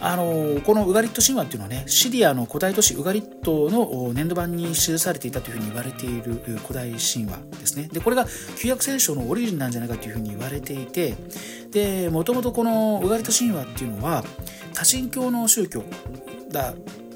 [0.00, 8.26] あのこのウガリット神話っていうのはねシリアの古代都市ウガリットの粘土板に記されていたというふうに言われている古代神話ですねでこれが
[8.58, 11.14] 旧約聖書のオリジンなんじゃないかというふうに言われていて
[11.70, 14.22] でもともとこのウガリット神話っていうのは
[14.74, 15.82] 多神教の宗教
[16.50, 16.74] だ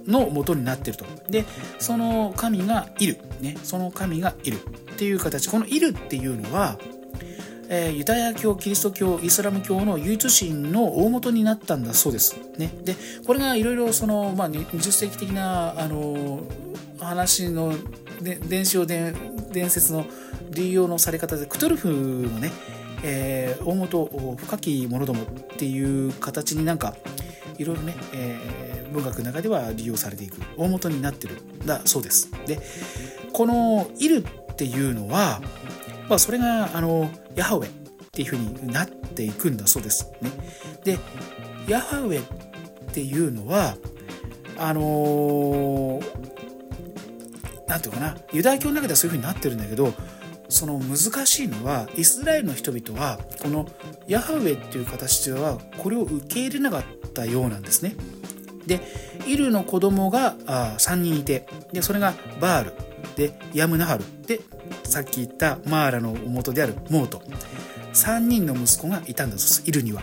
[0.08, 1.04] の元になってると。
[1.28, 1.44] で
[1.78, 4.56] その神がいる、ね、その神がいる。
[4.56, 5.48] っていう形。
[5.48, 6.76] この「いる」っていうのは
[7.70, 12.36] えー、ユダヤ教キリスト教イスラム教の唯一神の大元になったんだそうです。
[12.56, 16.40] ね、でこれがいろいろその、まあ、20世紀的なあの
[16.98, 17.74] 話の
[18.22, 19.14] で伝承伝
[19.52, 20.06] 伝説の
[20.50, 22.50] 利用のされ方でクトルフのね、
[23.02, 26.96] えー、大元深き者どもっていう形になんか
[27.58, 32.30] いろいろね、えー、文学の中では利用されていく大元になってるだそうです。
[32.46, 32.60] で
[33.32, 35.40] この「いる」っていうのは
[36.08, 37.70] まあ、それがあのヤハウェっ
[38.10, 40.10] ていうふうになっていくんだそうです。
[40.20, 40.30] ね、
[40.84, 40.98] で
[41.68, 42.24] ヤハウェっ
[42.92, 43.76] ていうのは
[44.56, 46.00] あの
[47.66, 49.92] 何て言うかなユダヤ教の中ではそういうふうになってるんだけど
[50.48, 53.68] その難しいのはイスラエルの人々はこの
[54.06, 57.94] ヤハウェっていう形ではこれを受け入れなかったようなんですね。
[58.68, 58.80] で
[59.26, 62.72] イルの子供があ3人いてでそれがバール。
[63.16, 64.04] でヤムナハル。
[64.26, 64.40] で
[64.84, 67.22] さっき言ったマーラの元であるモート。
[67.94, 70.02] 3人の息子がいたんだそうですイルには。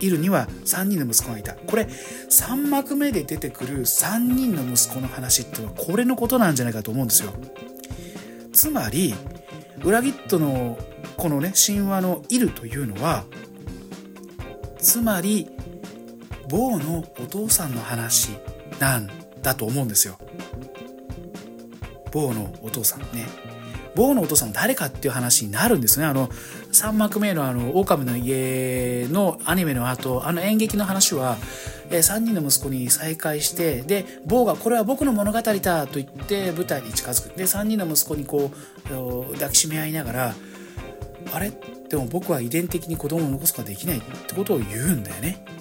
[0.00, 1.54] イルには3人の息子がいた。
[1.54, 7.32] これ3幕目で出てくる3人の息子の話っていうのはこれのことなんじゃないかと思うんですよ。
[8.52, 9.14] つまり
[9.84, 10.78] 裏切っトの
[11.16, 13.24] このね神話のイルというのは
[14.78, 15.48] つまり
[16.48, 18.30] 坊のお父さんの話
[18.78, 19.08] なん
[19.42, 20.18] だと思うんですよ。
[22.10, 23.26] 坊のお父さんね。
[23.94, 26.06] 坊のお父さん誰かっていう話になるんですね。
[26.06, 26.28] あの
[26.72, 31.36] 3幕目のあの狼の家のアニメの後あの演劇の話は、
[31.90, 37.36] えー、3人の息子に再会してで坊がこれは僕の物語だと言って舞台に近づく。
[37.36, 38.50] で3人の息子にこ
[38.90, 40.34] う抱きしめ合いながら
[41.32, 41.52] あれ？
[41.88, 45.57] でも僕は遺伝的に子供を残すことができないってことを言うんだよね。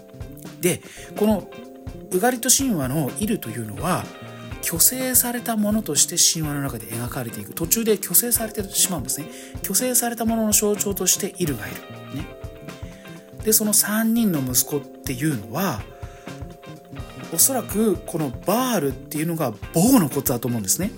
[0.67, 0.81] で
[1.15, 1.49] この
[2.11, 4.03] ウガリト神話のイルというのは
[4.61, 7.53] 虚勢されたものとして神話の中で描かれていく。
[7.53, 9.27] 途中で虚勢されてしまうんですね。
[9.63, 11.77] 虚勢されたものの象徴としてイルがいる、
[12.17, 12.25] ね、
[13.45, 15.81] でその3人の息子っていうのは
[17.33, 20.91] おそらくこのバールっていうのが棒のことだと思うんですね。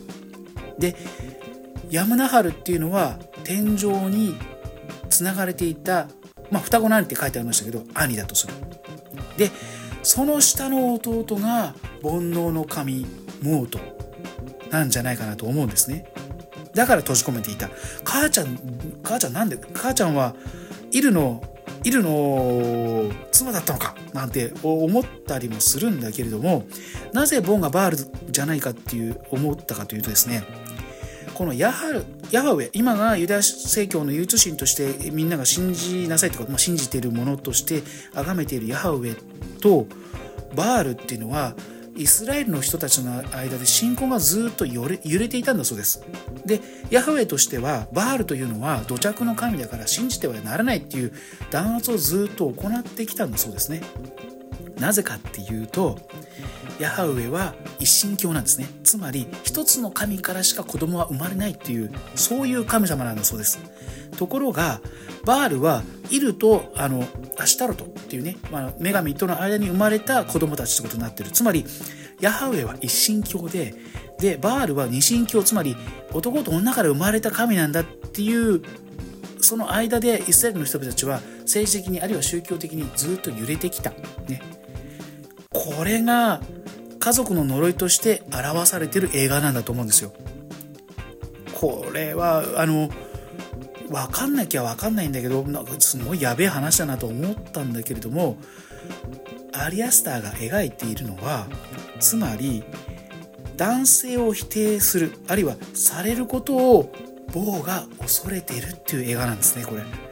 [0.79, 0.95] で
[1.91, 4.35] ヤムナハルっていうのは天井に
[5.09, 6.07] つながれていた、
[6.49, 8.53] まあ、双子の兄って書いてありましたけど兄だとする。
[9.39, 9.51] で
[10.03, 11.73] その下の弟が
[12.03, 13.05] 煩悩の神
[13.41, 13.79] モート
[14.69, 16.05] なんじゃないかなと思うんですね。
[16.75, 17.69] だから閉じ込めていた。
[18.03, 18.59] 母ちゃん
[19.01, 20.35] 母ちゃんなんで母ちゃんは
[20.91, 21.41] イルの
[21.83, 26.65] イルの妻だったのかなんて思ったりもするんだけれども
[27.13, 30.43] なぜボンがバールじゃないかっていう思ったかというとですね
[31.39, 37.81] このヤハルヤハウェ今がユダヤ正教の唯一神としてみんなが信じなさいとか、まあ、信じているものとして
[38.13, 39.15] 崇めているヤハウェ
[39.61, 39.87] と
[40.53, 41.55] バールっていうのは
[41.95, 44.97] イスラエルの人たちの間で信仰がずっと揺れ
[45.29, 46.03] ていたんだそうです。
[46.45, 46.59] で
[46.89, 51.13] ヤハウェとしてはバールというのは土着の神だから信じてはならないっていう
[51.51, 53.81] 弾圧をずっと行ってきたんだそうですね。
[54.77, 55.99] なぜかっていうと
[56.79, 58.67] ヤハウェは一神教なんですね。
[58.83, 63.59] つまり一つの神からしか子供は生まれないっていうそういう神様なんだそうです。
[64.17, 64.81] ところが
[65.25, 67.05] バールはイルとあの
[67.37, 71.31] アシュタロトっていうね、まあ、女神との間に生まれた子供たちってことになってる。
[71.31, 71.65] つまり
[72.21, 73.75] ヤハウェは一神教で
[74.17, 75.43] でバールは二神教。
[75.43, 75.75] つまり
[76.13, 78.61] 男と女から生まれた神なんだっていう
[79.41, 83.91] その間でイスラエルの人たちは政治的にあるいは宗教的にずっと揺れてきた。
[84.27, 84.41] ね、
[85.51, 86.41] これが
[86.99, 90.13] 家族の呪いとして表されてる映画なんだと思うんですよ。
[91.53, 92.89] これはあの
[93.89, 98.37] 分かんなきゃ分かんないんだけどなんかすごいやべえ話だなと思ったんだけれども
[99.51, 101.47] アリアスターが描いているのは
[101.99, 102.63] つまり
[103.57, 106.93] 男性を否定するあるいはされることを
[107.33, 110.08] ボーが恐れているっていう映画なんですねこれ。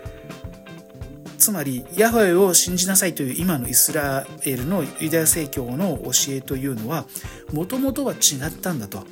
[1.38, 7.05] つまりヤハウェを信じなさいという今のイスラエルのユダヤ正教の教えというのは
[7.53, 9.05] もともとは違ったんだと。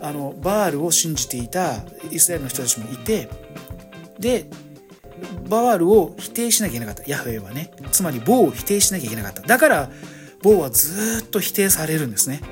[0.00, 1.76] あのバールを信じていた
[2.10, 3.30] イスラエルの人たちもいて
[4.18, 4.50] で
[5.48, 7.10] バールを否定しなきゃいけなかった。
[7.10, 7.70] ヤハウェはね。
[7.90, 9.42] つまりボーを否定しなきゃいけなかった。
[9.42, 9.90] だから
[10.42, 12.42] ボーはずっと否定されるんですね。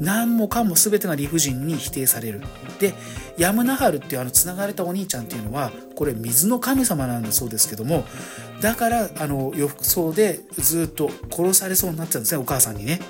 [0.00, 2.42] 何もかも全てが理不尽に否定される。
[2.80, 2.94] で
[3.38, 8.04] ヤムナハルっていうあのつながれたお兄ちゃんっていうのはこれ水の神様なんだそうですけども
[8.60, 13.00] だからあの浴槽でずっと殺されそうになってたんですねお母さんにね。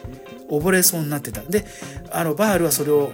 [0.48, 1.40] 溺れそうになってた。
[1.42, 1.64] で
[2.10, 3.10] あのバールはそれを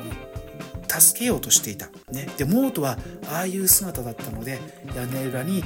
[0.88, 2.98] 助けようとしていた、ね、でモートは
[3.32, 4.58] ああいう姿だったので
[4.96, 5.62] 屋根裏に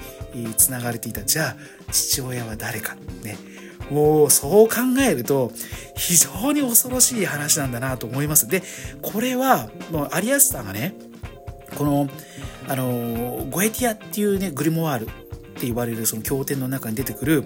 [0.56, 1.22] つながれていた。
[1.22, 1.56] じゃあ
[1.90, 2.94] 父親は誰か。
[3.22, 3.53] ね。
[3.90, 4.74] もうそう考
[5.06, 5.52] えると
[5.96, 8.48] 非常に恐ろしい話なんだなと思います。
[8.48, 8.62] で、
[9.02, 10.94] これはもうアリアスターがね、
[11.76, 12.08] この、
[12.68, 15.08] あの、ゴエティアっていうね、グリモワールっ
[15.56, 17.44] て言われるその経典の中に出てくる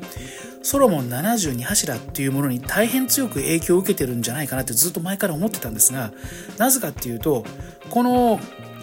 [0.62, 6.12] ソロモン72柱っていうものに大変強く影響を受けてるんじゃないかなってずっと前から思ってたんですが、
[6.57, 7.45] なぜかっていうと、
[7.91, 8.41] この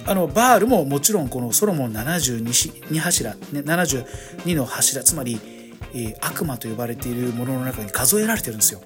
[0.08, 5.40] あのバールももちろんこのソロモン72柱、ね、72の柱つまり
[5.96, 8.82] え悪魔と呼ばれているものの中に数えられてるんですよ。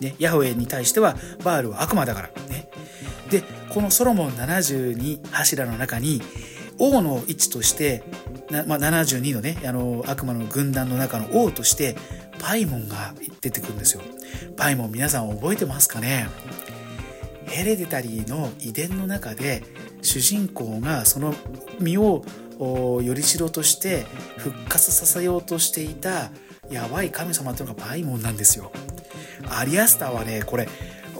[0.00, 2.28] ね、ヤホウェに対してはバールは悪魔だから。
[2.48, 2.68] ね、
[3.30, 6.20] でこのソロモン72柱の中に
[6.78, 8.02] 王の位置として
[8.50, 11.96] な、まあ、72のねあの悪魔の軍団の中の王として
[12.38, 14.02] パイモンが出てくるんですよ。
[14.56, 16.28] パイモン皆さん覚えてますかね？
[17.46, 19.62] ヘレデタリーの遺伝の中で
[20.02, 21.34] 主人公がその
[21.80, 22.24] 身を
[22.64, 24.06] よりしろとして
[24.36, 26.30] 復活させようとしていた
[26.70, 28.70] やばい神様っていうのがバイモンなんですよ。
[29.48, 30.68] アリアスターはねこれ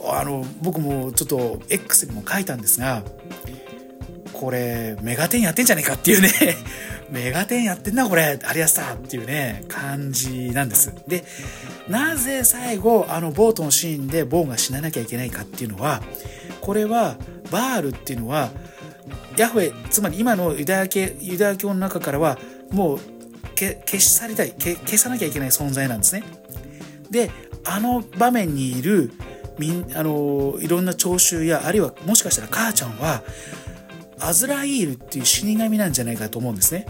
[0.05, 3.03] あの僕もちょっと X にも書いたんですが
[4.33, 6.31] これメガテンやってんじゃねえかっていうね
[7.11, 10.93] メガテンやってんなこれアリアスターっていうね感じなんです。
[11.09, 11.25] で
[11.89, 16.03] なぜ最後あのボートのシーンでボーンが死ななきゃいけないかっていうのは
[16.61, 17.17] これは
[17.51, 18.51] バールっていうのは
[19.37, 22.39] ヤフェつまり今のユダヤ系ユダヤ教の中からは
[22.71, 22.99] もう
[23.55, 26.25] 消し去りたい消さなきゃいけない存在なんですね。
[27.11, 27.31] で
[27.65, 29.13] あの場面にいる
[29.59, 33.23] みんあのいろんな聴衆やあるいはもしかしたら母ちゃんは
[34.19, 36.87] アズライールっていう死神なんじゃないかと思うんですね。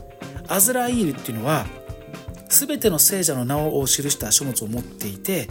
[0.48, 1.66] アズライールっていうのは
[2.48, 5.48] 全ての聖者の名を記した書物を持っていて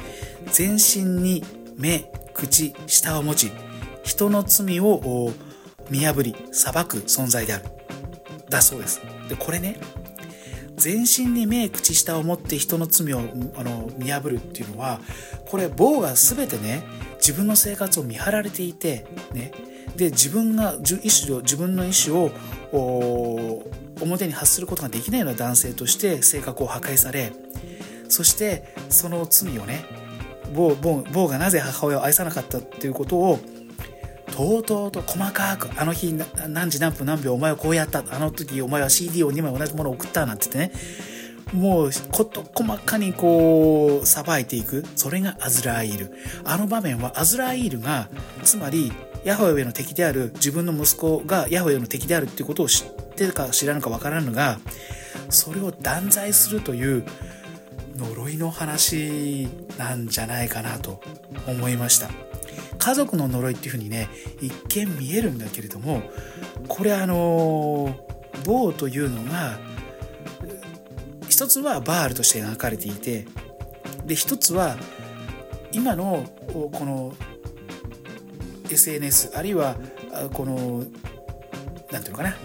[0.51, 1.43] 全身に
[1.77, 3.51] 目口舌を持ち
[4.03, 5.31] 人の罪を
[5.89, 7.65] 見破り裁く存在である。
[8.49, 9.01] だそうです。
[9.27, 9.79] でこれね
[10.75, 13.19] 全身に目口下を持って人の罪を
[13.55, 14.99] あの見破るっていうのは
[15.49, 16.83] これ棒が全てね
[17.15, 19.51] 自分の生活を見張られていてね。
[19.95, 22.31] で自分が意思を自分の意思
[22.71, 23.65] を
[23.99, 27.33] 表に発することができないような男性として性格を破壊され
[28.07, 29.83] そしてその罪をね
[30.53, 33.39] 某某がなぜ母親を愛さなかったっていうことを
[34.31, 36.13] とうとうと細かくあの日
[36.47, 41.19] 何時何分何秒お前はこうやったあの時お前は CD を2枚同じものを送ったなんて言ってね。
[41.53, 44.85] もうこと細かにこうさばいていく。
[44.95, 46.13] それがアズラーイール。
[46.45, 48.07] あの場面はアズラーイールが
[48.43, 48.91] つまり
[49.23, 54.59] ヤホウェの敵である自分の息子がヤホウェの敵であるっていうことを知ってるか知らぬかわからぬが
[55.29, 57.03] それを断罪するという
[57.97, 61.01] 呪いの話なんじゃないかなと
[61.47, 62.28] 思いました。
[62.79, 64.09] 家族の呪いっていうふうにね
[64.41, 64.51] 一
[64.85, 66.01] 見見えるんだけれども
[66.67, 67.95] これあの
[68.45, 69.59] 棒というのが
[71.27, 73.25] 一つはバールとして描かれていて
[74.05, 74.77] で一つは
[75.71, 77.13] 今のこの
[78.71, 79.75] SNS あるいは
[80.33, 80.83] この
[81.91, 82.35] 何ていうのかな、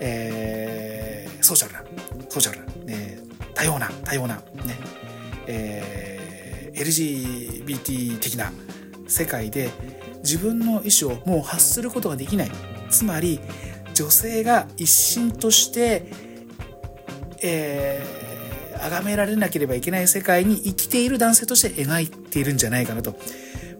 [0.00, 1.84] えー、ソーシャルな
[2.28, 3.18] ソーシャルな、ね、
[3.54, 4.42] 多様な多様なね、
[5.46, 8.52] えー、LGBT 的な
[9.06, 9.70] 世界で
[10.18, 12.50] 自分の意思をもう発することができない
[12.90, 13.40] つまり
[13.94, 16.34] 女性が一心として
[17.46, 23.14] えー、崇められなければいけない世界に生きている男性として描いているんじゃないかなと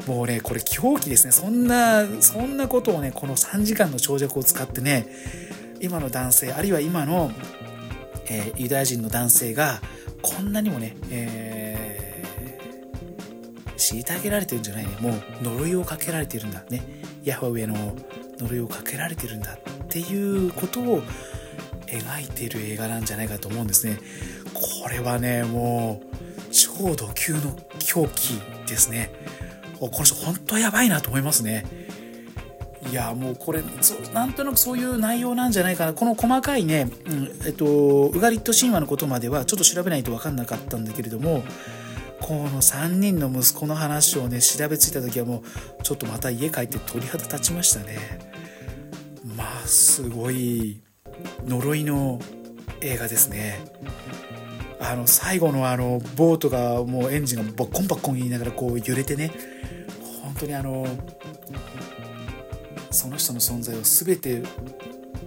[0.06, 1.32] もうね、これ狂気ですね。
[1.32, 5.06] そんな、そんなことをね、この3時間の長尺を使ってね、
[5.80, 7.32] 今の男性、あるいは今の、
[8.28, 9.80] えー、ユダヤ人の男性が、
[10.20, 11.83] こんなにもね、えー、
[13.92, 14.96] 虐げられてるんじゃないね。
[15.00, 16.64] もう呪いをかけられてるんだ。
[16.70, 16.82] ね。
[17.24, 17.94] ヤホウェの
[18.38, 21.02] 呪いをかけられてるんだっていうことを
[21.86, 23.98] 描いてる映画なんじゃないかと思うんですね。
[24.54, 27.40] これはね、もう、超度級の
[27.78, 29.10] 狂気ですね。
[29.78, 31.64] この人本当やばいなと思いますね。
[32.90, 33.62] いやもうこれ
[34.12, 41.42] なんとなくそういう内容なんじゃないかなこの細かいね、うんえっと、ウガリット神話のことまではちょっと調べないと分かんなかったんだけれども
[42.24, 45.42] この3人の息子の話をね調べついた時はも
[45.78, 47.98] うちょっとまた家帰って鳥肌立ちましたね。
[49.36, 50.80] まあすごい
[51.46, 52.18] 呪いの
[52.80, 53.62] 映画ですね。
[54.80, 59.30] あの最後のあのボートがもうエンジンがボッコンバッコン言いながらこう揺れてね。
[60.22, 60.86] 本当にあの
[62.90, 64.42] その人の存在を全て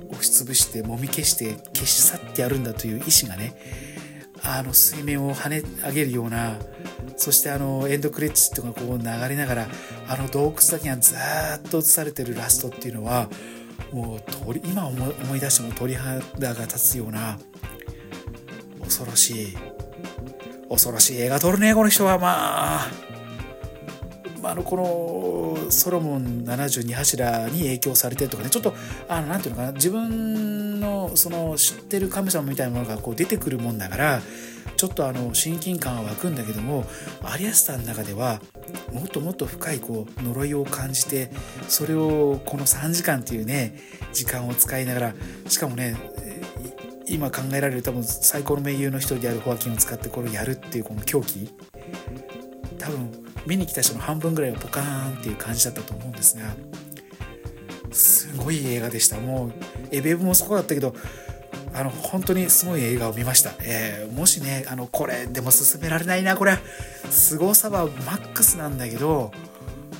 [0.09, 3.53] 押しつぶしてもみ消して消し去ってやるんだという意志がね
[4.49, 6.55] あの水面を跳ね上げるような
[7.17, 9.67] そしてあのエンドクレジットがこう流れながら
[10.07, 13.29] あの洞窟だけがずっと映されてるラストっていうのは
[13.91, 17.37] もう鳥今思い出しても鳥肌が立つような
[18.81, 19.57] 恐ろしい
[20.69, 22.17] 恐ろしい映画撮るねこの人は。
[22.17, 23.07] まあ
[24.43, 24.77] あのこ
[25.65, 28.49] のソロモン72柱に影響されてるとかね。
[28.49, 28.73] ちょっと
[29.09, 29.71] あのなんていうのかな。
[29.73, 34.21] 自分のその知ってる神様みたいなものがこう出てくるもんだから
[34.75, 36.85] ちょっとあの親近感は湧くんだけども
[37.23, 38.39] アリアスターの中では
[38.93, 41.31] もっともっと深いこう呪いを感じて
[41.67, 43.79] それをこの3時間っていうね
[44.13, 45.13] 時間を使いながら
[45.47, 45.97] しかもね
[47.07, 51.49] 今考えられる多分最高の盟友の一人であるホアキンを使ってこれをやるっていうこの狂気
[52.77, 56.53] 多分見に来た人の半分ぐらいはポカーンっていう感じだったと思うんですが
[57.91, 59.17] すごい映画でした。
[59.17, 59.53] もう
[59.91, 60.95] エベブもそこだったけど
[61.73, 66.57] あの本当にすごい映画を見ました、えー、もしねあのこれでも勧められないなこれ。
[67.09, 69.31] 凄さはマックスなんだけど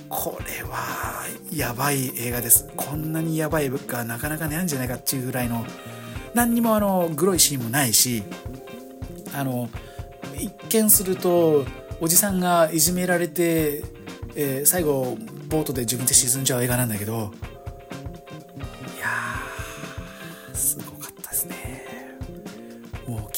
[0.10, 2.70] これはやばい映画です。
[2.76, 5.66] こんなにやばい物価はなかなかないんじゃないかっていうぐらいの
[6.34, 8.24] 何にもあのグロいシーンもないし
[9.34, 9.70] あの
[10.38, 11.66] 一見すると
[12.00, 13.84] おじさんがいじめられて、
[14.36, 15.18] えー、最後
[15.50, 17.32] ボートで自分で沈んじゃう映画なんだけど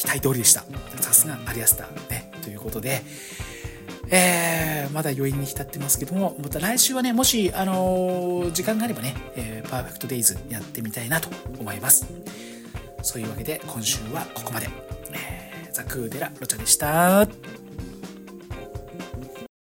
[0.10, 0.64] 期待通りでした
[1.02, 3.02] さすがアリアスターねということで
[4.12, 11.30] えー、まだ余韻に浸ってますけども、また来週はね、もし、あのー、時間があればね、えー、パーフェクトデイズやってみたいなと
[11.60, 12.08] 思います。
[13.04, 14.68] そういうわけで、今週はここまで。
[15.12, 17.28] えー、ザ・クーデラ・ロチャでした。